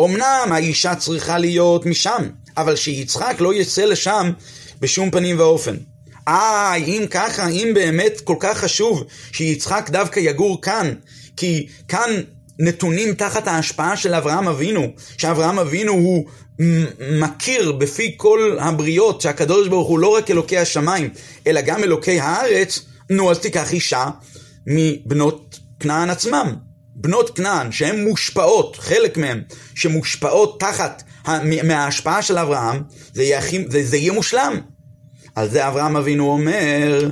אמנם 0.00 0.48
האישה 0.52 0.94
צריכה 0.94 1.38
להיות 1.38 1.86
משם, 1.86 2.28
אבל 2.56 2.76
שיצחק 2.76 3.36
לא 3.40 3.54
יצא 3.54 3.84
לשם 3.84 4.32
בשום 4.80 5.10
פנים 5.10 5.38
ואופן. 5.38 5.76
אה, 6.28 6.74
אם 6.74 7.04
ככה, 7.10 7.48
אם 7.48 7.70
באמת 7.74 8.20
כל 8.20 8.36
כך 8.40 8.58
חשוב 8.58 9.04
שיצחק 9.32 9.90
דווקא 9.92 10.20
יגור 10.20 10.62
כאן, 10.62 10.94
כי 11.36 11.66
כאן 11.88 12.10
נתונים 12.58 13.14
תחת 13.14 13.48
ההשפעה 13.48 13.96
של 13.96 14.14
אברהם 14.14 14.48
אבינו, 14.48 14.92
שאברהם 15.18 15.58
אבינו 15.58 15.92
הוא 15.92 16.26
מכיר 17.00 17.72
בפי 17.72 18.14
כל 18.16 18.56
הבריות 18.60 19.20
שהקדוש 19.20 19.68
ברוך 19.68 19.88
הוא 19.88 19.98
לא 19.98 20.08
רק 20.08 20.30
אלוקי 20.30 20.58
השמיים, 20.58 21.10
אלא 21.46 21.60
גם 21.60 21.84
אלוקי 21.84 22.20
הארץ, 22.20 22.80
נו 23.10 23.30
אז 23.30 23.38
תיקח 23.38 23.72
אישה 23.72 24.06
מבנות 24.68 25.58
כנען 25.80 26.10
עצמם. 26.10 26.54
בנות 26.94 27.36
כנען 27.36 27.72
שהן 27.72 28.04
מושפעות, 28.04 28.76
חלק 28.76 29.16
מהן, 29.16 29.42
שמושפעות 29.74 30.60
תחת, 30.60 31.02
מההשפעה 31.64 32.22
של 32.22 32.38
אברהם, 32.38 32.82
זה 33.14 33.22
יהיה, 33.22 33.40
זה, 33.68 33.84
זה 33.84 33.96
יהיה 33.96 34.12
מושלם. 34.12 34.60
על 35.34 35.48
זה 35.48 35.68
אברהם 35.68 35.96
אבינו 35.96 36.30
אומר, 36.30 37.08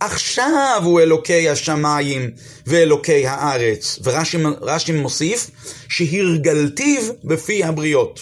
עכשיו 0.00 0.80
הוא 0.84 1.00
אלוקי 1.00 1.48
השמיים 1.48 2.30
ואלוקי 2.66 3.26
הארץ. 3.26 3.98
ורש"י 4.04 4.92
מוסיף, 4.92 5.50
שהרגלתיו 5.88 7.02
בפי 7.24 7.64
הבריות. 7.64 8.20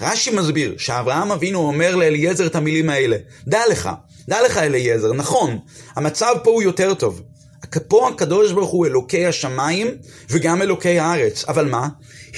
רש"י 0.00 0.30
מסביר 0.30 0.74
שאברהם 0.78 1.32
אבינו 1.32 1.58
אומר 1.58 1.96
לאליעזר 1.96 2.46
את 2.46 2.56
המילים 2.56 2.90
האלה, 2.90 3.16
דע 3.46 3.62
לך, 3.70 3.90
דע 4.28 4.44
לך 4.44 4.58
אליעזר, 4.58 5.12
נכון, 5.12 5.58
המצב 5.96 6.34
פה 6.44 6.50
הוא 6.50 6.62
יותר 6.62 6.94
טוב. 6.94 7.22
פה 7.88 8.08
הקדוש 8.08 8.52
ברוך 8.52 8.70
הוא 8.70 8.86
אלוקי 8.86 9.26
השמיים 9.26 9.88
וגם 10.30 10.62
אלוקי 10.62 10.98
הארץ, 10.98 11.44
אבל 11.44 11.64
מה? 11.64 11.88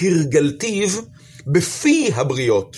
הרגלתיו 0.01 0.89
בפי 1.47 2.11
הבריות. 2.15 2.77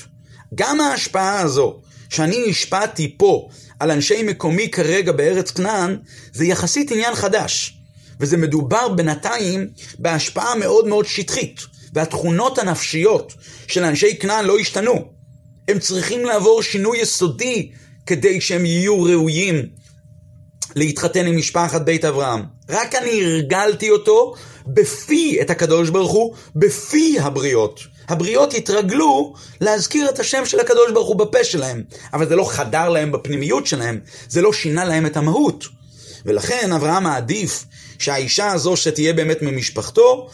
גם 0.55 0.81
ההשפעה 0.81 1.41
הזו 1.41 1.81
שאני 2.09 2.47
השפעתי 2.51 3.15
פה 3.19 3.49
על 3.81 3.91
אנשי 3.91 4.23
מקומי 4.23 4.71
כרגע 4.71 5.13
בארץ 5.13 5.51
כנען, 5.51 5.97
זה 6.33 6.45
יחסית 6.45 6.91
עניין 6.91 7.15
חדש. 7.15 7.79
וזה 8.21 8.37
מדובר 8.37 8.89
בינתיים 8.89 9.69
בהשפעה 9.99 10.55
מאוד 10.55 10.87
מאוד 10.87 11.07
שטחית, 11.07 11.61
והתכונות 11.93 12.59
הנפשיות 12.59 13.35
של 13.67 13.85
אנשי 13.85 14.17
כנען 14.17 14.45
לא 14.45 14.59
השתנו. 14.59 15.13
הם 15.69 15.79
צריכים 15.79 16.25
לעבור 16.25 16.63
שינוי 16.63 16.99
יסודי 16.99 17.71
כדי 18.07 18.41
שהם 18.41 18.65
יהיו 18.65 19.03
ראויים 19.03 19.67
להתחתן 20.77 21.27
עם 21.27 21.37
משפחת 21.37 21.81
בית 21.81 22.05
אברהם. 22.05 22.43
רק 22.69 22.95
אני 22.95 23.25
הרגלתי 23.25 23.91
אותו 23.91 24.35
בפי 24.67 25.39
את 25.41 25.51
הקדוש 25.51 25.91
ברוך 25.91 26.13
הוא, 26.13 26.35
בפי 26.57 27.17
הבריות. 27.21 27.81
הבריות 28.09 28.55
התרגלו 28.55 29.35
להזכיר 29.61 30.11
את 30.11 30.21
השם 30.21 30.47
של 30.47 30.61
הקדוש 30.61 30.93
ברוך 30.93 31.09
הוא 31.09 31.17
בפה 31.17 31.45
שלהם, 31.45 31.83
אבל 32.13 32.29
זה 32.29 32.37
לא 32.37 32.45
חדר 32.45 32.89
להם 32.89 33.13
בפנימיות 33.13 33.67
שלהם, 33.67 34.01
זה 34.29 34.43
לא 34.43 34.53
שינה 34.53 34.85
להם 34.85 35.07
את 35.07 35.17
המהות. 35.17 35.65
ולכן 36.27 36.73
אברהם 36.73 37.03
מעדיף 37.03 37.65
שהאישה 37.99 38.53
הזו 38.53 38.77
שתהיה 38.77 39.13
באמת 39.13 39.43
ממשפחתו, 39.43 40.29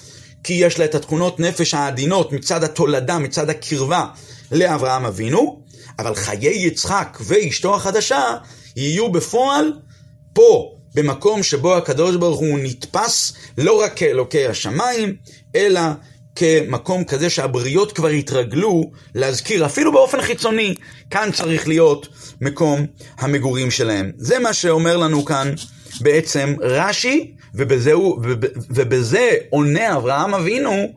כי 0.45 0.53
יש 0.53 0.79
לה 0.79 0.85
את 0.85 0.95
התכונות 0.95 1.41
נפש 1.41 1.75
העדינות 1.75 2.33
מצד 2.33 2.65
התולדה, 2.65 3.19
מצד 3.19 3.51
הקרבה 3.51 4.07
לאברהם 4.53 5.05
אבינו, 5.05 5.63
אבל 5.99 6.15
חיי 6.15 6.67
יצחק 6.67 7.19
ואשתו 7.21 7.75
החדשה 7.75 8.37
יהיו 8.77 9.13
בפועל 9.13 9.73
פה, 10.35 10.71
במקום 10.95 11.43
שבו 11.43 11.77
הקדוש 11.77 12.17
ברוך 12.17 12.41
הוא 12.41 12.59
נתפס 12.63 13.33
לא 13.59 13.81
רק 13.81 13.93
כאלוקי 13.97 14.47
השמיים, 14.47 15.17
אלא 15.57 15.81
כמקום 16.37 17.05
כזה 17.05 17.31
שהבריות 17.31 17.93
כבר 17.93 18.09
התרגלו 18.09 18.91
להזכיר, 19.15 19.67
אפילו 19.67 19.93
באופן 19.93 20.23
חיצוני, 20.23 20.75
כאן 21.11 21.31
צריך 21.33 21.69
להיות 21.69 22.09
מקום 22.41 22.87
המגורים 23.19 23.71
שלהם. 23.71 24.13
זה 24.17 24.39
מה 24.39 24.53
שאומר 24.53 24.97
לנו 24.97 25.25
כאן 25.25 25.55
בעצם 26.01 26.55
רש"י, 26.61 27.35
ובזה, 27.55 27.93
ובזה 28.71 29.31
עונה 29.51 29.97
אברהם 29.97 30.35
אבינו 30.35 30.93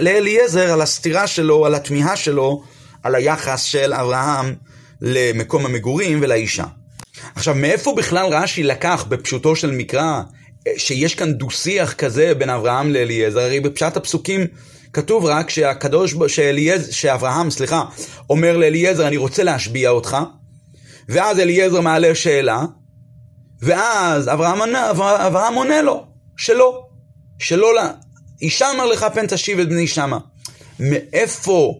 לאליעזר 0.00 0.72
על 0.72 0.82
הסתירה 0.82 1.26
שלו, 1.26 1.66
על 1.66 1.74
התמיהה 1.74 2.16
שלו, 2.16 2.62
על 3.02 3.14
היחס 3.14 3.62
של 3.62 3.92
אברהם 3.92 4.54
למקום 5.00 5.66
המגורים 5.66 6.18
ולאישה. 6.22 6.64
עכשיו, 7.34 7.54
מאיפה 7.54 7.94
בכלל 7.96 8.26
רש"י 8.34 8.62
לקח 8.62 9.04
בפשוטו 9.08 9.56
של 9.56 9.70
מקרא 9.70 10.20
שיש 10.76 11.14
כאן 11.14 11.32
דו-שיח 11.32 11.92
כזה 11.92 12.34
בין 12.34 12.50
אברהם 12.50 12.92
לאליעזר, 12.92 13.40
הרי 13.40 13.60
בפשט 13.60 13.96
הפסוקים 13.96 14.46
כתוב 14.92 15.24
רק 15.24 15.50
שהקדוש, 15.50 16.14
שאליעז, 16.28 16.92
שאברהם, 16.92 17.50
סליחה, 17.50 17.84
אומר 18.30 18.56
לאליעזר, 18.56 19.06
אני 19.06 19.16
רוצה 19.16 19.42
להשביע 19.42 19.90
אותך, 19.90 20.16
ואז 21.08 21.38
אליעזר 21.40 21.80
מעלה 21.80 22.14
שאלה, 22.14 22.62
ואז 23.62 24.28
אברהם, 24.28 24.74
אברהם 25.26 25.54
עונה 25.54 25.82
לו, 25.82 26.06
שלא, 26.36 26.82
שלא, 27.38 27.72
אישה 28.42 28.70
אמר 28.70 28.86
לך 28.86 29.06
פן 29.14 29.26
תשיב 29.26 29.58
את 29.58 29.68
בני 29.68 29.86
שמה. 29.86 30.18
מאיפה 30.80 31.74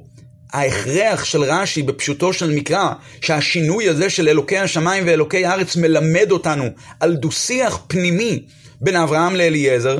ההכרח 0.53 1.25
של 1.25 1.43
רש"י 1.43 1.83
בפשוטו 1.83 2.33
של 2.33 2.51
מקרא, 2.51 2.93
שהשינוי 3.21 3.89
הזה 3.89 4.11
של 4.11 4.29
אלוקי 4.29 4.59
השמיים 4.59 5.05
ואלוקי 5.07 5.47
הארץ 5.47 5.77
מלמד 5.77 6.31
אותנו 6.31 6.65
על 7.01 7.17
דו-שיח 7.17 7.79
פנימי 7.87 8.43
בין 8.81 8.97
אברהם 8.97 9.37
לאליעזר? 9.37 9.99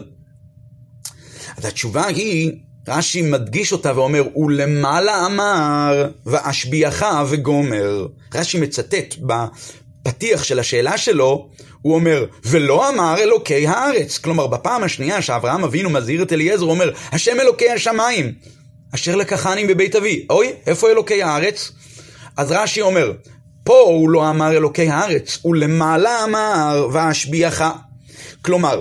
אז 1.57 1.65
התשובה 1.65 2.07
היא, 2.07 2.53
רש"י 2.89 3.23
מדגיש 3.23 3.73
אותה 3.73 3.93
ואומר, 3.97 4.23
ולמעלה 4.37 5.27
אמר, 5.27 6.11
ואשביעך 6.27 7.05
וגומר. 7.29 8.07
רש"י 8.35 8.61
מצטט 8.61 9.15
בפתיח 9.21 10.45
של 10.45 10.59
השאלה 10.59 10.99
שלו, 10.99 11.51
הוא 11.83 11.95
אומר, 11.95 12.25
ולא 12.45 12.89
אמר 12.89 13.15
אלוקי 13.19 13.67
הארץ. 13.67 14.19
כלומר, 14.19 14.47
בפעם 14.47 14.83
השנייה 14.83 15.23
שאברהם 15.23 15.65
אבינו 15.65 15.91
מזהיר 15.91 16.23
את 16.23 16.33
אליעזר, 16.33 16.65
הוא 16.65 16.71
אומר, 16.71 16.91
השם 17.13 17.41
אלוקי 17.41 17.71
השמיים, 17.71 18.33
אשר 18.95 19.17
לקחני 19.17 19.67
בבית 19.67 19.97
אבי. 19.97 20.27
אוי, 20.31 20.53
איפה 20.67 20.91
אלוקי 20.91 21.23
הארץ? 21.23 21.73
אז 22.37 22.53
רש"י 22.53 22.81
אומר, 22.81 23.13
פה 23.65 23.81
הוא 23.81 24.11
לא 24.11 24.31
אמר 24.31 24.53
אלוקי 24.53 24.89
הארץ, 24.89 25.39
הוא 25.43 25.57
למעלה 25.57 26.25
אמר 26.25 26.89
ואשביעך. 26.93 27.65
כלומר, 28.43 28.81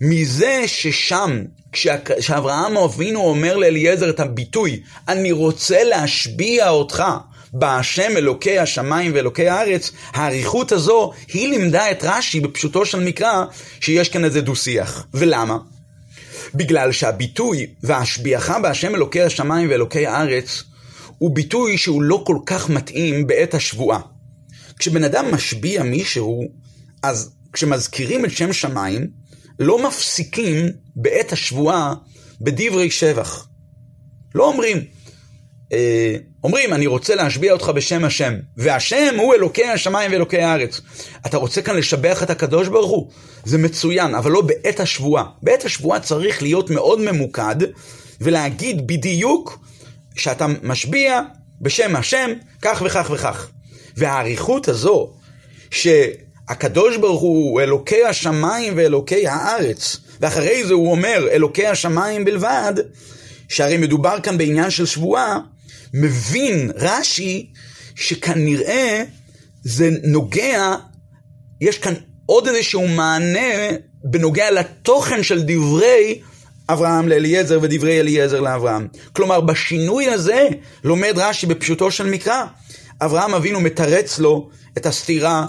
מזה 0.00 0.62
ששם, 0.66 1.42
כשאברהם 1.72 2.76
אבינו 2.76 3.20
אומר 3.20 3.56
לאליעזר 3.56 4.10
את 4.10 4.20
הביטוי, 4.20 4.80
אני 5.08 5.32
רוצה 5.32 5.84
להשביע 5.84 6.68
אותך 6.68 7.04
בהשם 7.52 8.16
אלוקי 8.16 8.58
השמיים 8.58 9.12
ואלוקי 9.14 9.48
הארץ, 9.48 9.90
האריכות 10.12 10.72
הזו, 10.72 11.12
היא 11.32 11.48
לימדה 11.48 11.90
את 11.90 12.04
רש"י 12.04 12.40
בפשוטו 12.40 12.86
של 12.86 13.00
מקרא, 13.00 13.44
שיש 13.80 14.08
כאן 14.08 14.24
איזה 14.24 14.40
דו-שיח. 14.40 15.06
ולמה? 15.14 15.58
בגלל 16.54 16.92
שהביטוי 16.92 17.66
והשביעך 17.82 18.50
בהשם 18.62 18.94
אלוקי 18.94 19.22
השמיים 19.22 19.70
ואלוקי 19.70 20.06
הארץ 20.06 20.62
הוא 21.18 21.34
ביטוי 21.34 21.78
שהוא 21.78 22.02
לא 22.02 22.22
כל 22.26 22.38
כך 22.46 22.70
מתאים 22.70 23.26
בעת 23.26 23.54
השבועה. 23.54 24.00
כשבן 24.78 25.04
אדם 25.04 25.34
משביע 25.34 25.82
מישהו, 25.82 26.42
אז 27.02 27.30
כשמזכירים 27.52 28.24
את 28.24 28.30
שם 28.30 28.52
שמיים, 28.52 29.06
לא 29.58 29.88
מפסיקים 29.88 30.66
בעת 30.96 31.32
השבועה 31.32 31.94
בדברי 32.40 32.90
שבח. 32.90 33.48
לא 34.34 34.48
אומרים, 34.48 34.84
אומרים, 36.44 36.72
אני 36.72 36.86
רוצה 36.86 37.14
להשביע 37.14 37.52
אותך 37.52 37.68
בשם 37.74 38.04
השם, 38.04 38.34
והשם 38.56 39.14
הוא 39.18 39.34
אלוקי 39.34 39.64
השמיים 39.64 40.12
ואלוקי 40.12 40.38
הארץ. 40.38 40.80
אתה 41.26 41.36
רוצה 41.36 41.62
כאן 41.62 41.76
לשבח 41.76 42.22
את 42.22 42.30
הקדוש 42.30 42.68
ברוך 42.68 42.90
הוא? 42.90 43.10
זה 43.44 43.58
מצוין, 43.58 44.14
אבל 44.14 44.30
לא 44.30 44.40
בעת 44.40 44.80
השבועה. 44.80 45.24
בעת 45.42 45.64
השבועה 45.64 46.00
צריך 46.00 46.42
להיות 46.42 46.70
מאוד 46.70 47.00
ממוקד, 47.00 47.56
ולהגיד 48.20 48.86
בדיוק 48.86 49.58
שאתה 50.16 50.46
משביע 50.62 51.20
בשם 51.60 51.96
השם, 51.96 52.30
כך 52.62 52.82
וכך 52.86 53.10
וכך. 53.14 53.48
והאריכות 53.96 54.68
הזו, 54.68 55.12
שהקדוש 55.70 56.96
ברוך 56.96 57.20
הוא 57.20 57.60
אלוקי 57.60 58.04
השמיים 58.04 58.72
ואלוקי 58.76 59.26
הארץ, 59.26 59.96
ואחרי 60.20 60.64
זה 60.64 60.74
הוא 60.74 60.90
אומר 60.90 61.28
אלוקי 61.30 61.66
השמיים 61.66 62.24
בלבד, 62.24 62.74
שהרי 63.48 63.76
מדובר 63.76 64.20
כאן 64.22 64.38
בעניין 64.38 64.70
של 64.70 64.86
שבועה, 64.86 65.38
מבין 65.94 66.70
רש"י 66.76 67.50
שכנראה 67.94 69.04
זה 69.62 69.90
נוגע, 70.02 70.74
יש 71.60 71.78
כאן 71.78 71.94
עוד 72.26 72.48
איזשהו 72.48 72.88
מענה 72.88 73.70
בנוגע 74.04 74.50
לתוכן 74.50 75.22
של 75.22 75.42
דברי 75.42 76.20
אברהם 76.68 77.08
לאליעזר 77.08 77.58
ודברי 77.62 78.00
אליעזר 78.00 78.40
לאברהם. 78.40 78.88
כלומר, 79.12 79.40
בשינוי 79.40 80.08
הזה 80.08 80.48
לומד 80.84 81.14
רש"י 81.16 81.46
בפשוטו 81.46 81.90
של 81.90 82.06
מקרא, 82.06 82.44
אברהם 83.00 83.34
אבינו 83.34 83.60
מתרץ 83.60 84.18
לו 84.18 84.48
את 84.78 84.86
הסתירה 84.86 85.46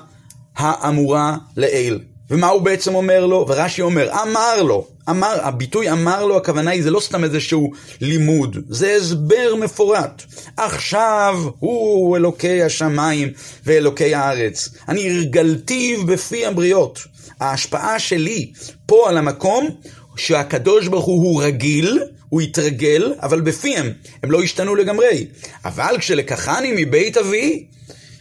האמורה 0.56 1.38
לעיל. 1.58 2.00
ומה 2.30 2.48
הוא 2.48 2.62
בעצם 2.62 2.96
אומר 2.96 3.26
לו? 3.26 3.46
ורש"י 3.50 3.82
אומר, 3.82 4.10
אמר 4.22 4.64
לו, 4.64 4.88
אמר, 5.10 5.38
הביטוי 5.42 5.92
אמר 5.92 6.26
לו, 6.26 6.38
הכוונה 6.38 6.72
היא, 6.72 6.84
זה 6.84 6.92
לא 6.92 7.00
סתם 7.00 7.24
איזשהו 7.24 7.72
לימוד, 8.02 8.58
זה 8.70 8.96
הסבר 8.96 9.56
מפורט. 9.56 10.24
עכשיו 10.58 11.40
הוא 11.60 12.18
אלוקי 12.18 12.64
השמיים 12.64 13.30
ואלוקי 13.66 14.16
הארץ. 14.16 14.70
אני 14.90 15.10
הרגלתיו 15.10 16.06
בפי 16.06 16.46
הבריות. 16.46 17.00
ההשפעה 17.40 18.00
שלי 18.00 18.52
פה 18.86 19.10
על 19.10 19.18
המקום, 19.18 19.70
שהקדוש 20.16 20.88
ברוך 20.88 21.06
הוא 21.06 21.24
הוא 21.24 21.44
רגיל, 21.44 22.00
הוא 22.30 22.42
התרגל, 22.42 23.14
אבל 23.22 23.42
בפיהם, 23.42 23.92
הם 24.24 24.32
לא 24.32 24.44
השתנו 24.44 24.76
לגמרי. 24.76 25.28
אבל 25.66 25.96
כשלקחני 26.00 26.74
מבית 26.76 27.18
אבי, 27.18 27.66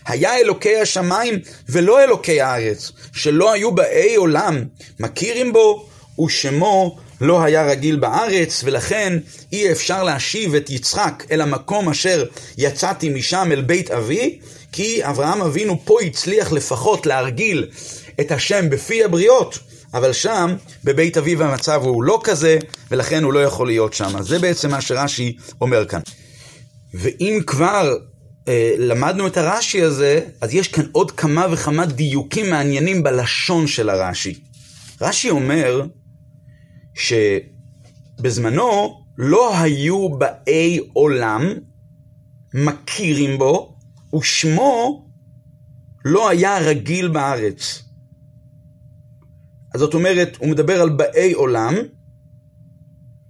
היה 0.07 0.37
אלוקי 0.39 0.77
השמיים 0.77 1.35
ולא 1.69 2.05
אלוקי 2.05 2.41
הארץ, 2.41 2.93
שלא 3.13 3.53
היו 3.53 3.73
באי 3.73 4.15
עולם, 4.15 4.65
מכירים 5.01 5.53
בו, 5.53 5.90
ושמו 6.27 6.97
לא 7.21 7.43
היה 7.43 7.67
רגיל 7.67 7.97
בארץ, 7.97 8.63
ולכן 8.65 9.19
אי 9.53 9.73
אפשר 9.73 10.03
להשיב 10.03 10.55
את 10.55 10.71
יצחק 10.71 11.25
אל 11.31 11.41
המקום 11.41 11.89
אשר 11.89 12.25
יצאתי 12.59 13.09
משם 13.09 13.49
אל 13.53 13.61
בית 13.61 13.91
אבי, 13.91 14.39
כי 14.73 15.05
אברהם 15.05 15.43
אבינו 15.43 15.79
פה 15.85 16.01
הצליח 16.01 16.53
לפחות 16.53 17.07
להרגיל 17.07 17.69
את 18.21 18.33
השם 18.33 18.71
בפי 18.71 19.05
הבריות, 19.05 19.59
אבל 19.95 20.13
שם, 20.13 20.55
בבית 20.85 21.17
אביו 21.17 21.43
המצב 21.43 21.81
הוא 21.85 22.03
לא 22.03 22.21
כזה, 22.25 22.59
ולכן 22.91 23.25
הוא 23.25 23.33
לא 23.33 23.45
יכול 23.45 23.67
להיות 23.67 23.95
שם. 23.95 24.23
זה 24.23 24.39
בעצם 24.39 24.71
מה 24.71 24.81
שרש"י 24.81 25.37
אומר 25.61 25.87
כאן. 25.87 26.01
ואם 26.95 27.41
כבר 27.47 27.97
אה, 28.49 28.75
למדנו 28.79 29.27
את 29.27 29.37
הרש"י 29.37 29.83
הזה, 29.83 30.21
אז 30.41 30.55
יש 30.55 30.69
כאן 30.69 30.85
עוד 30.93 31.11
כמה 31.11 31.47
וכמה 31.51 31.87
דיוקים 31.87 32.51
מעניינים 32.51 33.03
בלשון 33.03 33.67
של 33.67 33.91
הרש"י. 33.91 34.35
רש"י 35.01 35.31
אומר 35.31 35.83
שבזמנו 36.95 39.01
לא 39.19 39.59
היו 39.59 40.09
באי 40.09 40.81
עולם 40.93 41.43
מכירים 42.55 43.39
בו, 43.39 43.77
ושמו 44.19 45.07
לא 46.05 46.29
היה 46.29 46.59
רגיל 46.59 47.09
בארץ. 47.09 47.83
אז 49.75 49.81
זאת 49.81 49.95
אומרת, 49.95 50.37
הוא 50.39 50.49
מדבר 50.49 50.83
על 50.83 50.89
באי 50.89 51.33
עולם, 51.33 51.75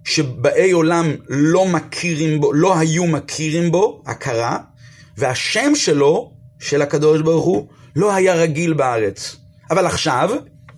שבאי 0.03 0.71
עולם 0.71 1.05
לא 1.29 1.67
מכירים 1.67 2.41
בו, 2.41 2.53
לא 2.53 2.77
היו 2.77 3.07
מכירים 3.07 3.71
בו, 3.71 4.03
הכרה, 4.05 4.57
והשם 5.17 5.75
שלו, 5.75 6.33
של 6.59 6.81
הקדוש 6.81 7.21
ברוך 7.21 7.45
הוא, 7.45 7.67
לא 7.95 8.13
היה 8.13 8.35
רגיל 8.35 8.73
בארץ. 8.73 9.35
אבל 9.71 9.85
עכשיו, 9.85 10.29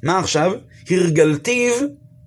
מה 0.03 0.19
עכשיו? 0.19 0.51
הרגלתיו, 0.89 1.73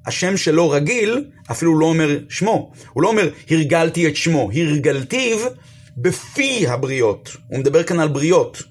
השם 0.06 0.36
שלו 0.36 0.70
רגיל, 0.70 1.24
אפילו 1.50 1.78
לא 1.78 1.86
אומר 1.86 2.18
שמו. 2.28 2.72
הוא 2.92 3.02
לא 3.02 3.08
אומר 3.08 3.28
הרגלתי 3.50 4.08
את 4.08 4.16
שמו, 4.16 4.50
הרגלתיו 4.54 5.38
בפי 5.96 6.66
הבריות. 6.68 7.36
הוא 7.48 7.58
מדבר 7.58 7.82
כאן 7.82 8.00
על 8.00 8.08
בריות. 8.08 8.62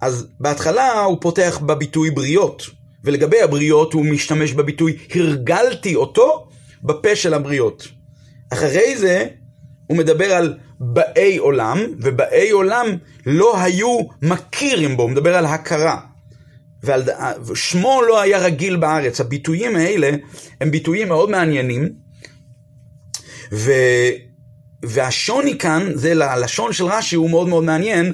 אז 0.00 0.26
בהתחלה 0.40 1.00
הוא 1.00 1.18
פותח 1.20 1.60
בביטוי 1.66 2.10
בריות, 2.10 2.66
ולגבי 3.04 3.42
הבריות 3.42 3.92
הוא 3.92 4.04
משתמש 4.06 4.52
בביטוי 4.52 4.96
הרגלתי 5.14 5.94
אותו 5.94 6.48
בפה 6.82 7.16
של 7.16 7.34
הבריות. 7.34 7.88
אחרי 8.52 8.96
זה 8.96 9.26
הוא 9.86 9.98
מדבר 9.98 10.32
על 10.32 10.54
באי 10.80 11.36
עולם, 11.36 11.78
ובאי 12.00 12.50
עולם 12.50 12.86
לא 13.26 13.60
היו 13.60 13.98
מכירים 14.22 14.96
בו, 14.96 15.02
הוא 15.02 15.10
מדבר 15.10 15.36
על 15.36 15.46
הכרה. 15.46 16.00
ושמו 17.46 18.02
לא 18.08 18.20
היה 18.20 18.38
רגיל 18.38 18.76
בארץ. 18.76 19.20
הביטויים 19.20 19.76
האלה 19.76 20.10
הם 20.60 20.70
ביטויים 20.70 21.08
מאוד 21.08 21.30
מעניינים, 21.30 21.88
ו... 23.52 23.72
והשוני 24.82 25.58
כאן, 25.58 25.90
זה 25.94 26.30
הלשון 26.30 26.72
של 26.72 26.84
רש"י 26.84 27.16
הוא 27.16 27.30
מאוד 27.30 27.48
מאוד 27.48 27.64
מעניין, 27.64 28.12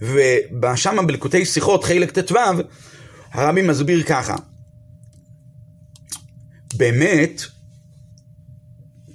ושם 0.00 1.06
בלקוטי 1.06 1.44
שיחות, 1.44 1.84
חלק 1.84 2.18
ט"ו, 2.18 2.36
הרבי 3.32 3.62
מסביר 3.62 4.02
ככה. 4.02 4.36
באמת, 6.74 7.42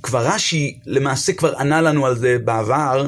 כבר 0.03 0.27
רש"י 0.27 0.79
למעשה 0.85 1.33
כבר 1.33 1.55
ענה 1.55 1.81
לנו 1.81 2.05
על 2.05 2.17
זה 2.17 2.37
בעבר, 2.45 3.07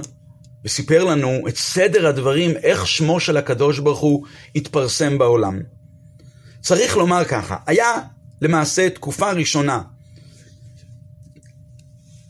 וסיפר 0.66 1.04
לנו 1.04 1.48
את 1.48 1.58
סדר 1.58 2.08
הדברים, 2.08 2.52
איך 2.52 2.88
שמו 2.88 3.20
של 3.20 3.38
הקדוש 3.38 3.80
ברוך 3.80 4.00
הוא 4.00 4.26
התפרסם 4.56 5.18
בעולם. 5.18 5.60
צריך 6.62 6.98
לומר 6.98 7.26
ככה, 7.26 7.56
היה 7.66 7.94
למעשה 8.42 8.90
תקופה 8.90 9.32
ראשונה 9.32 9.82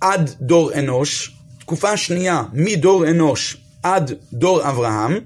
עד 0.02 0.36
דור 0.42 0.74
אנוש, 0.74 1.36
תקופה 1.60 1.98
שנייה 1.98 2.44
מדור 2.54 3.10
אנוש 3.10 3.58
עד 3.84 4.14
דור 4.34 4.70
אברהם, 4.70 5.20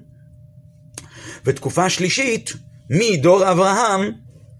ותקופה 1.45 1.89
שלישית 1.89 2.53
מדור 2.89 3.51
אברהם 3.51 4.11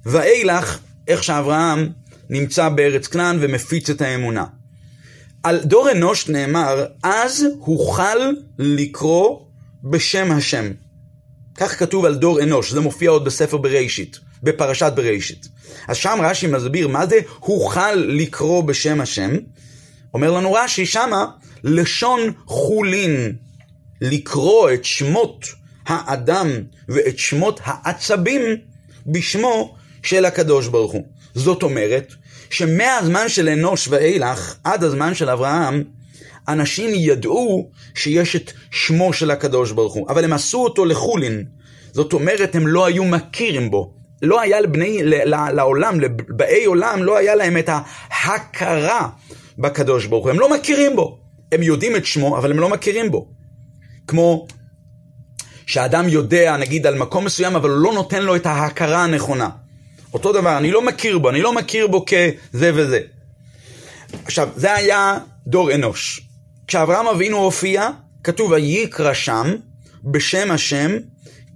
ואילך, 0.06 0.79
איך 1.08 1.23
שאברהם 1.23 1.89
נמצא 2.29 2.69
בארץ 2.69 3.08
כנען 3.08 3.38
ומפיץ 3.41 3.89
את 3.89 4.01
האמונה. 4.01 4.45
על 5.43 5.60
דור 5.63 5.91
אנוש 5.91 6.29
נאמר, 6.29 6.86
אז 7.03 7.45
הוכל 7.60 8.17
לקרוא 8.60 9.39
בשם 9.84 10.32
השם. 10.32 10.71
כך 11.56 11.79
כתוב 11.79 12.06
על 12.06 12.15
דור 12.15 12.43
אנוש, 12.43 12.71
זה 12.71 12.79
מופיע 12.79 13.10
עוד 13.10 13.25
בספר 13.25 13.58
בראשית, 13.58 14.19
בפרשת 14.43 14.91
בראשית. 14.95 15.47
אז 15.88 15.97
שם 15.97 16.19
רש"י 16.23 16.47
מסביר 16.47 16.88
מה 16.88 17.06
זה 17.06 17.19
הוכל 17.39 17.95
לקרוא 17.95 18.63
בשם 18.63 19.01
השם. 19.01 19.32
אומר 20.13 20.32
לנו 20.32 20.53
רש"י 20.53 20.86
שמה, 20.86 21.25
לשון 21.63 22.19
חולין, 22.45 23.36
לקרוא 24.01 24.71
את 24.71 24.86
שמות 24.86 25.45
האדם 25.86 26.49
ואת 26.89 27.19
שמות 27.19 27.60
העצבים 27.63 28.41
בשמו 29.08 29.75
של 30.03 30.25
הקדוש 30.25 30.67
ברוך 30.67 30.91
הוא. 30.91 31.06
זאת 31.36 31.63
אומרת, 31.63 32.13
שמהזמן 32.49 33.29
של 33.29 33.49
אנוש 33.49 33.88
ואילך 33.88 34.56
עד 34.63 34.84
הזמן 34.84 35.13
של 35.13 35.29
אברהם, 35.29 35.84
אנשים 36.47 36.89
ידעו 36.93 37.69
שיש 37.95 38.36
את 38.36 38.51
שמו 38.71 39.13
של 39.13 39.32
הקדוש 39.32 39.71
ברוך 39.71 39.93
הוא, 39.93 40.10
אבל 40.10 40.23
הם 40.23 40.34
עשו 40.34 40.63
אותו 40.63 40.86
לחולין. 40.86 41.45
זאת 41.91 42.13
אומרת, 42.13 42.56
הם 42.56 42.67
לא 42.67 42.86
היו 42.86 43.06
מכירים 43.06 43.71
בו. 43.71 43.93
לא 44.21 44.41
היה 44.41 44.62
לבני, 44.62 44.99
לעולם, 45.54 45.99
לבאי 45.99 46.65
עולם, 46.65 47.04
לא 47.04 47.17
היה 47.17 47.36
להם 47.36 47.58
את 47.58 47.69
ההכרה 47.69 49.10
בקדוש 49.58 50.06
ברוך 50.06 50.23
הוא. 50.23 50.32
הם 50.32 50.39
לא 50.39 50.54
מכירים 50.54 50.95
בו. 50.95 51.19
הם 51.52 51.63
יודעים 51.63 51.95
את 51.95 52.06
שמו, 52.06 52.38
אבל 52.38 52.52
הם 52.52 52.60
לא 52.60 52.69
מכירים 52.69 53.12
בו. 53.12 53.28
כמו 54.08 54.47
שאדם 55.65 56.10
יודע, 56.10 56.58
נגיד, 56.58 56.88
על 56.88 56.95
מקום 56.95 57.26
מסוים, 57.26 57.56
אבל 57.56 57.69
הוא 57.69 57.80
לא 57.80 57.93
נותן 57.93 58.23
לו 58.23 58.36
את 58.36 58.45
ההכרה 58.45 59.04
הנכונה. 59.04 59.49
אותו 60.13 60.34
דבר, 60.34 60.58
אני 60.58 60.71
לא 60.71 60.82
מכיר 60.82 61.19
בו, 61.19 61.30
אני 61.30 61.41
לא 61.41 61.54
מכיר 61.54 61.88
בו 61.88 62.06
כזה 62.06 62.71
וזה. 62.76 62.99
עכשיו, 64.26 64.49
זה 64.56 64.73
היה 64.73 65.17
דור 65.47 65.73
אנוש. 65.73 66.21
כשאברהם 66.67 67.08
אבינו 67.08 67.38
הופיע, 67.38 67.89
כתוב 68.23 68.52
ויקרא 68.52 69.13
שם 69.13 69.56
בשם 70.04 70.52
השם 70.52 70.91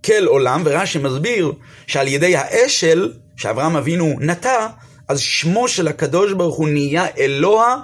כל 0.05 0.25
עולם, 0.25 0.61
ורש"י 0.65 0.99
מסביר 0.99 1.51
שעל 1.87 2.07
ידי 2.07 2.35
האשל 2.35 3.13
שאברהם 3.35 3.75
אבינו 3.75 4.15
נטע, 4.19 4.67
אז 5.07 5.19
שמו 5.19 5.67
של 5.67 5.87
הקדוש 5.87 6.33
ברוך 6.33 6.55
הוא 6.55 6.69
נהיה 6.69 7.05
אלוה 7.17 7.75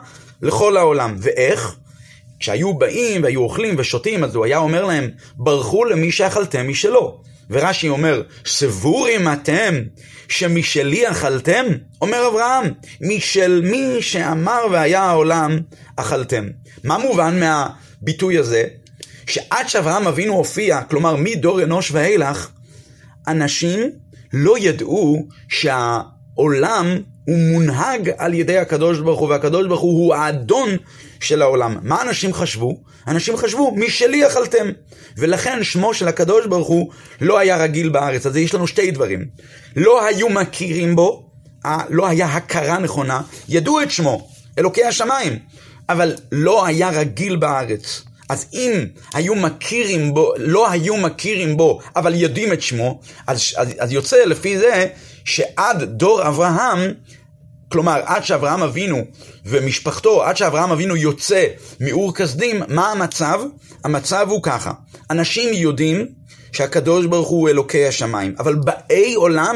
לכל 0.41 0.77
העולם. 0.77 1.15
ואיך? 1.19 1.75
כשהיו 2.39 2.73
באים 2.73 3.23
והיו 3.23 3.41
אוכלים 3.41 3.75
ושותים, 3.77 4.23
אז 4.23 4.35
הוא 4.35 4.45
היה 4.45 4.57
אומר 4.57 4.85
להם, 4.85 5.09
ברכו 5.35 5.85
למי 5.85 6.11
שאכלתם 6.11 6.67
משלו. 6.67 7.21
ורש"י 7.49 7.89
אומר, 7.89 8.21
סבורים 8.45 9.27
אתם 9.33 9.75
שמשלי 10.27 11.11
אכלתם? 11.11 11.65
אומר 12.01 12.27
אברהם, 12.27 12.73
משל 13.01 13.61
מי 13.63 14.01
שאמר 14.01 14.61
והיה 14.71 15.01
העולם 15.01 15.59
אכלתם. 15.95 16.47
מה 16.83 16.97
מובן 16.97 17.39
מהביטוי 17.39 18.37
הזה? 18.37 18.63
שעד 19.27 19.69
שאברהם 19.69 20.07
אבינו 20.07 20.33
הופיע, 20.33 20.81
כלומר 20.81 21.15
מדור 21.15 21.63
אנוש 21.63 21.91
ואילך, 21.91 22.49
אנשים 23.27 23.79
לא 24.33 24.57
ידעו 24.59 25.27
שהעולם 25.49 26.97
הוא 27.25 27.37
מונהג 27.37 28.11
על 28.17 28.33
ידי 28.33 28.57
הקדוש 28.57 28.99
ברוך 28.99 29.19
הוא, 29.19 29.29
והקדוש 29.29 29.67
ברוך 29.67 29.81
הוא 29.81 30.05
הוא 30.05 30.15
האדון 30.15 30.69
של 31.19 31.41
העולם. 31.41 31.77
מה 31.81 32.01
אנשים 32.01 32.33
חשבו? 32.33 32.77
אנשים 33.07 33.37
חשבו, 33.37 33.75
משלי 33.75 34.27
אכלתם. 34.27 34.67
ולכן 35.17 35.63
שמו 35.63 35.93
של 35.93 36.07
הקדוש 36.07 36.45
ברוך 36.45 36.67
הוא 36.67 36.91
לא 37.21 37.39
היה 37.39 37.57
רגיל 37.57 37.89
בארץ. 37.89 38.25
אז 38.25 38.37
יש 38.37 38.53
לנו 38.53 38.67
שתי 38.67 38.91
דברים. 38.91 39.25
לא 39.75 40.05
היו 40.05 40.29
מכירים 40.29 40.95
בו, 40.95 41.29
לא 41.89 42.07
היה 42.07 42.25
הכרה 42.25 42.79
נכונה, 42.79 43.21
ידעו 43.49 43.81
את 43.81 43.91
שמו, 43.91 44.27
אלוקי 44.59 44.83
השמיים, 44.83 45.39
אבל 45.89 46.15
לא 46.31 46.65
היה 46.65 46.89
רגיל 46.89 47.35
בארץ. 47.35 48.03
אז 48.29 48.45
אם 48.53 48.71
היו 49.13 49.35
מכירים 49.35 50.13
בו, 50.13 50.33
לא 50.37 50.71
היו 50.71 50.97
מכירים 50.97 51.57
בו, 51.57 51.79
אבל 51.95 52.15
יודעים 52.15 52.53
את 52.53 52.61
שמו, 52.61 52.99
אז, 53.27 53.41
אז, 53.57 53.69
אז 53.79 53.91
יוצא 53.91 54.25
לפי 54.25 54.57
זה 54.57 54.87
שעד 55.25 55.83
דור 55.83 56.27
אברהם, 56.27 56.93
כלומר 57.69 58.01
עד 58.05 58.23
שאברהם 58.23 58.63
אבינו 58.63 58.97
ומשפחתו, 59.45 60.23
עד 60.23 60.37
שאברהם 60.37 60.71
אבינו 60.71 60.95
יוצא 60.95 61.45
מאור 61.79 62.15
כסדים, 62.15 62.61
מה 62.67 62.91
המצב? 62.91 63.41
המצב 63.83 64.27
הוא 64.29 64.43
ככה, 64.43 64.71
אנשים 65.09 65.53
יודעים 65.53 66.07
שהקדוש 66.51 67.05
ברוך 67.05 67.27
הוא 67.27 67.49
אלוקי 67.49 67.87
השמיים, 67.87 68.35
אבל 68.39 68.55
באי 68.55 69.13
עולם, 69.13 69.55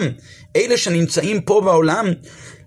אלה 0.55 0.77
שנמצאים 0.77 1.41
פה 1.41 1.61
בעולם, 1.65 2.07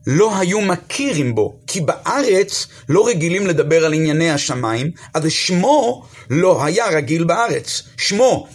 לא 0.06 0.38
היו 0.38 0.60
מכירים 0.60 1.34
בו, 1.34 1.58
כי 1.66 1.80
בארץ 1.80 2.66
לא 2.88 3.08
רגילים 3.08 3.46
לדבר 3.46 3.84
על 3.84 3.94
ענייני 3.94 4.30
השמיים, 4.30 4.90
אז 5.14 5.30
שמו 5.30 6.04
לא 6.30 6.64
היה 6.64 6.88
רגיל 6.88 7.24
בארץ. 7.24 7.82
שמו, 7.96 8.48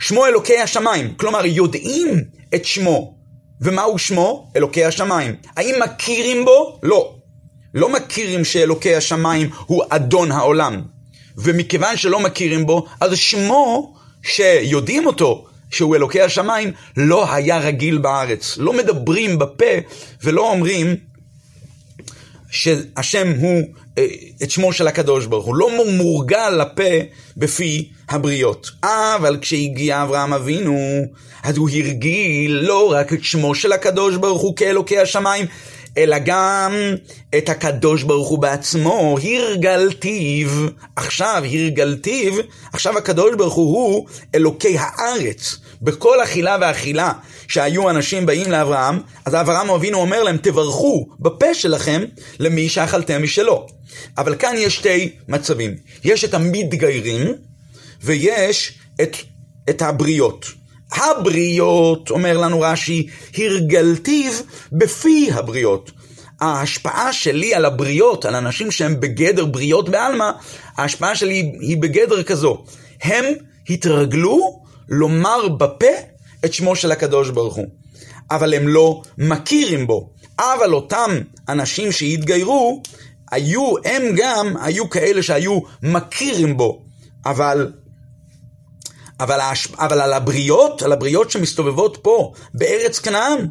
שמו 0.00 0.26
אלוקי 0.26 0.58
השמיים, 0.58 1.14
כלומר 1.16 1.46
יודעים 1.46 2.08
את 2.54 2.64
שמו. 2.64 3.14
ומהו 3.60 3.98
שמו? 3.98 4.50
אלוקי 4.56 4.84
השמיים. 4.84 5.34
האם 5.56 5.74
מכירים 5.84 6.44
בו? 6.44 6.78
לא. 6.82 7.14
לא 7.74 7.88
מכירים 7.92 8.44
שאלוקי 8.44 8.94
השמיים 8.94 9.50
הוא 9.66 9.82
אדון 9.88 10.32
העולם. 10.32 10.82
ומכיוון 11.36 11.96
שלא 11.96 12.20
מכירים 12.20 12.66
בו, 12.66 12.86
אז 13.00 13.16
שמו, 13.16 13.94
שיודעים 14.22 15.06
אותו, 15.06 15.44
שהוא 15.70 15.96
אלוקי 15.96 16.20
השמיים, 16.20 16.72
לא 16.96 17.32
היה 17.32 17.58
רגיל 17.58 17.98
בארץ. 17.98 18.58
לא 18.58 18.72
מדברים 18.72 19.38
בפה 19.38 19.74
ולא 20.22 20.50
אומרים 20.50 20.96
שהשם 22.50 23.32
הוא 23.38 23.62
אה, 23.98 24.06
את 24.42 24.50
שמו 24.50 24.72
של 24.72 24.86
הקדוש 24.86 25.26
ברוך 25.26 25.46
הוא. 25.46 25.56
לא 25.56 25.70
מורגל 25.92 26.50
לפה 26.50 26.82
בפי 27.36 27.90
הבריות. 28.08 28.70
אבל 28.82 29.38
כשהגיע 29.40 30.02
אברהם 30.02 30.32
אבינו, 30.32 31.02
אז 31.42 31.56
הוא 31.56 31.70
הרגיל 31.70 32.52
לא 32.52 32.92
רק 32.92 33.12
את 33.12 33.24
שמו 33.24 33.54
של 33.54 33.72
הקדוש 33.72 34.16
ברוך 34.16 34.42
הוא 34.42 34.56
כאלוקי 34.56 34.98
השמיים, 34.98 35.46
אלא 35.98 36.16
גם 36.24 36.72
את 37.38 37.48
הקדוש 37.48 38.02
ברוך 38.02 38.28
הוא 38.28 38.38
בעצמו, 38.38 39.18
הרגלתיו. 39.22 40.48
עכשיו 40.96 41.42
הרגלתיו, 41.52 42.32
עכשיו 42.72 42.98
הקדוש 42.98 43.34
ברוך 43.34 43.54
הוא 43.54 44.06
אלוקי 44.34 44.76
הארץ. 44.78 45.56
בכל 45.82 46.22
אכילה 46.22 46.56
ואכילה 46.60 47.12
שהיו 47.48 47.90
אנשים 47.90 48.26
באים 48.26 48.50
לאברהם, 48.50 48.98
אז 49.24 49.34
אברהם 49.34 49.70
אבינו 49.70 49.98
אומר 49.98 50.22
להם, 50.22 50.36
תברכו 50.36 51.08
בפה 51.20 51.54
שלכם 51.54 52.04
למי 52.38 52.68
שאכלתם 52.68 53.22
משלו. 53.22 53.66
אבל 54.18 54.34
כאן 54.34 54.54
יש 54.56 54.74
שתי 54.74 55.10
מצבים. 55.28 55.74
יש 56.04 56.24
את 56.24 56.34
המתגיירים, 56.34 57.34
ויש 58.02 58.78
את, 59.02 59.16
את 59.70 59.82
הבריות. 59.82 60.57
הבריות, 60.92 62.10
אומר 62.10 62.38
לנו 62.38 62.60
רש"י, 62.60 63.06
הרגלתיו 63.36 64.32
בפי 64.72 65.30
הבריות. 65.32 65.90
ההשפעה 66.40 67.12
שלי 67.12 67.54
על 67.54 67.64
הבריות, 67.64 68.24
על 68.24 68.34
אנשים 68.34 68.70
שהם 68.70 69.00
בגדר 69.00 69.44
בריות 69.44 69.88
בעלמא, 69.88 70.30
ההשפעה 70.76 71.16
שלי 71.16 71.52
היא 71.60 71.76
בגדר 71.76 72.22
כזו. 72.22 72.64
הם 73.02 73.24
התרגלו 73.70 74.62
לומר 74.88 75.48
בפה 75.48 75.86
את 76.44 76.54
שמו 76.54 76.76
של 76.76 76.92
הקדוש 76.92 77.30
ברוך 77.30 77.54
הוא. 77.54 77.66
אבל 78.30 78.54
הם 78.54 78.68
לא 78.68 79.02
מכירים 79.18 79.86
בו. 79.86 80.10
אבל 80.38 80.74
אותם 80.74 81.10
אנשים 81.48 81.92
שהתגיירו, 81.92 82.82
היו, 83.30 83.74
הם 83.84 84.02
גם 84.16 84.54
היו 84.62 84.90
כאלה 84.90 85.22
שהיו 85.22 85.60
מכירים 85.82 86.56
בו. 86.56 86.82
אבל 87.26 87.72
אבל, 89.20 89.40
ההש... 89.40 89.68
אבל 89.78 90.00
על 90.00 90.12
הבריות, 90.12 90.82
על 90.82 90.92
הבריות 90.92 91.30
שמסתובבות 91.30 91.98
פה, 92.02 92.32
בארץ 92.54 92.98
כנען, 92.98 93.46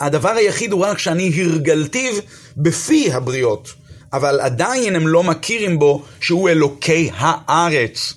הדבר 0.00 0.30
היחיד 0.30 0.72
הוא 0.72 0.84
רק 0.84 0.98
שאני 0.98 1.32
הרגלתיו 1.36 2.12
בפי 2.56 3.12
הבריות, 3.12 3.68
אבל 4.12 4.40
עדיין 4.40 4.96
הם 4.96 5.08
לא 5.08 5.22
מכירים 5.22 5.78
בו 5.78 6.02
שהוא 6.20 6.48
אלוקי 6.48 7.10
הארץ. 7.16 8.12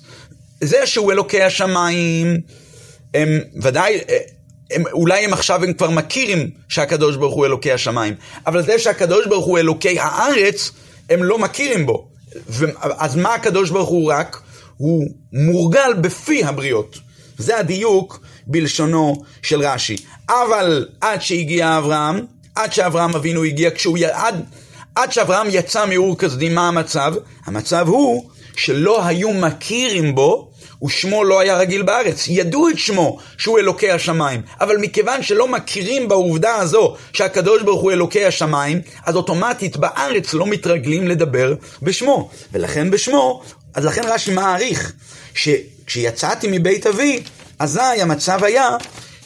זה 0.60 0.86
שהוא 0.86 1.12
אלוקי 1.12 1.42
השמיים, 1.42 2.36
הם 3.14 3.28
ודאי, 3.62 4.00
הם, 4.70 4.82
אולי 4.92 5.24
הם 5.24 5.32
עכשיו 5.32 5.64
הם 5.64 5.72
כבר 5.72 5.90
מכירים 5.90 6.50
שהקדוש 6.68 7.16
ברוך 7.16 7.34
הוא 7.34 7.46
אלוקי 7.46 7.72
השמיים, 7.72 8.14
אבל 8.46 8.62
זה 8.62 8.78
שהקדוש 8.78 9.26
ברוך 9.26 9.46
הוא 9.46 9.58
אלוקי 9.58 9.98
הארץ, 9.98 10.70
הם 11.10 11.24
לא 11.24 11.38
מכירים 11.38 11.86
בו. 11.86 12.08
ו, 12.48 12.66
אז 12.80 13.16
מה 13.16 13.34
הקדוש 13.34 13.70
ברוך 13.70 13.88
הוא 13.88 14.12
רק? 14.12 14.40
הוא 14.80 15.06
מורגל 15.32 15.92
בפי 16.00 16.44
הבריות. 16.44 16.98
זה 17.38 17.58
הדיוק 17.58 18.20
בלשונו 18.46 19.22
של 19.42 19.62
רש"י. 19.62 19.96
אבל 20.28 20.86
עד 21.00 21.22
שהגיע 21.22 21.78
אברהם, 21.78 22.20
עד 22.54 22.72
שאברהם 22.72 23.14
אבינו 23.14 23.44
הגיע, 23.44 23.70
כשהוא 23.74 23.98
י... 23.98 24.04
עד, 24.04 24.44
עד 24.94 25.12
שאברהם 25.12 25.46
יצא 25.50 25.86
מאור 25.86 26.18
כסדים, 26.18 26.54
מה 26.54 26.68
המצב? 26.68 27.14
המצב 27.46 27.88
הוא 27.88 28.30
שלא 28.56 29.06
היו 29.06 29.30
מכירים 29.32 30.14
בו, 30.14 30.50
ושמו 30.84 31.24
לא 31.24 31.40
היה 31.40 31.56
רגיל 31.56 31.82
בארץ. 31.82 32.28
ידעו 32.28 32.68
את 32.68 32.78
שמו, 32.78 33.18
שהוא 33.38 33.58
אלוקי 33.58 33.90
השמיים. 33.90 34.42
אבל 34.60 34.76
מכיוון 34.76 35.22
שלא 35.22 35.48
מכירים 35.48 36.08
בעובדה 36.08 36.54
הזו 36.56 36.94
שהקדוש 37.12 37.62
ברוך 37.62 37.82
הוא 37.82 37.92
אלוקי 37.92 38.24
השמיים, 38.24 38.80
אז 39.06 39.16
אוטומטית 39.16 39.76
בארץ 39.76 40.34
לא 40.34 40.46
מתרגלים 40.46 41.08
לדבר 41.08 41.54
בשמו. 41.82 42.30
ולכן 42.52 42.90
בשמו 42.90 43.42
אז 43.74 43.84
לכן 43.84 44.02
רש"י 44.04 44.34
מעריך, 44.34 44.92
שכשיצאתי 45.34 46.48
מבית 46.50 46.86
אבי, 46.86 47.22
אזי 47.58 47.80
המצב 47.80 48.44
היה 48.44 48.76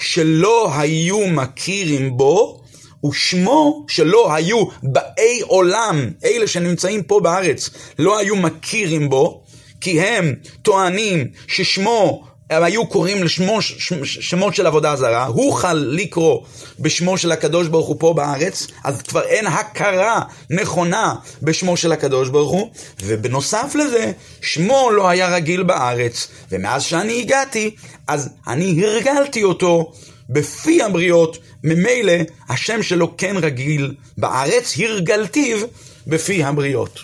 שלא 0.00 0.70
היו 0.78 1.26
מכירים 1.26 2.16
בו, 2.16 2.60
ושמו 3.04 3.86
שלא 3.88 4.34
היו 4.34 4.64
באי 4.82 5.40
עולם, 5.40 6.10
אלה 6.24 6.46
שנמצאים 6.46 7.02
פה 7.02 7.20
בארץ, 7.20 7.70
לא 7.98 8.18
היו 8.18 8.36
מכירים 8.36 9.08
בו, 9.10 9.44
כי 9.80 10.00
הם 10.00 10.34
טוענים 10.62 11.26
ששמו 11.46 12.24
היו 12.62 12.86
קוראים 12.86 13.22
לשמו 13.22 13.58
שמות 14.04 14.54
של 14.54 14.66
עבודה 14.66 14.96
זרה, 14.96 15.26
הוא 15.26 15.52
חל 15.52 15.86
לקרוא 15.90 16.40
בשמו 16.78 17.18
של 17.18 17.32
הקדוש 17.32 17.68
ברוך 17.68 17.86
הוא 17.86 17.96
פה 17.98 18.12
בארץ, 18.16 18.66
אז 18.84 19.02
כבר 19.02 19.22
אין 19.22 19.46
הכרה 19.46 20.20
נכונה 20.50 21.14
בשמו 21.42 21.76
של 21.76 21.92
הקדוש 21.92 22.28
ברוך 22.28 22.52
הוא, 22.52 22.70
ובנוסף 23.02 23.74
לזה, 23.74 24.12
שמו 24.40 24.90
לא 24.90 25.08
היה 25.08 25.28
רגיל 25.28 25.62
בארץ, 25.62 26.28
ומאז 26.50 26.82
שאני 26.82 27.20
הגעתי, 27.20 27.74
אז 28.08 28.28
אני 28.46 28.84
הרגלתי 28.84 29.44
אותו 29.44 29.92
בפי 30.30 30.82
הבריות, 30.82 31.38
ממילא 31.64 32.12
השם 32.48 32.82
שלו 32.82 33.16
כן 33.16 33.36
רגיל 33.36 33.94
בארץ, 34.18 34.74
הרגלתיו 34.78 35.58
בפי 36.06 36.44
הבריות. 36.44 37.00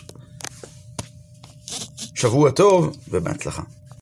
שבוע 2.15 2.51
טוב 2.51 2.97
ובהצלחה. 3.09 3.63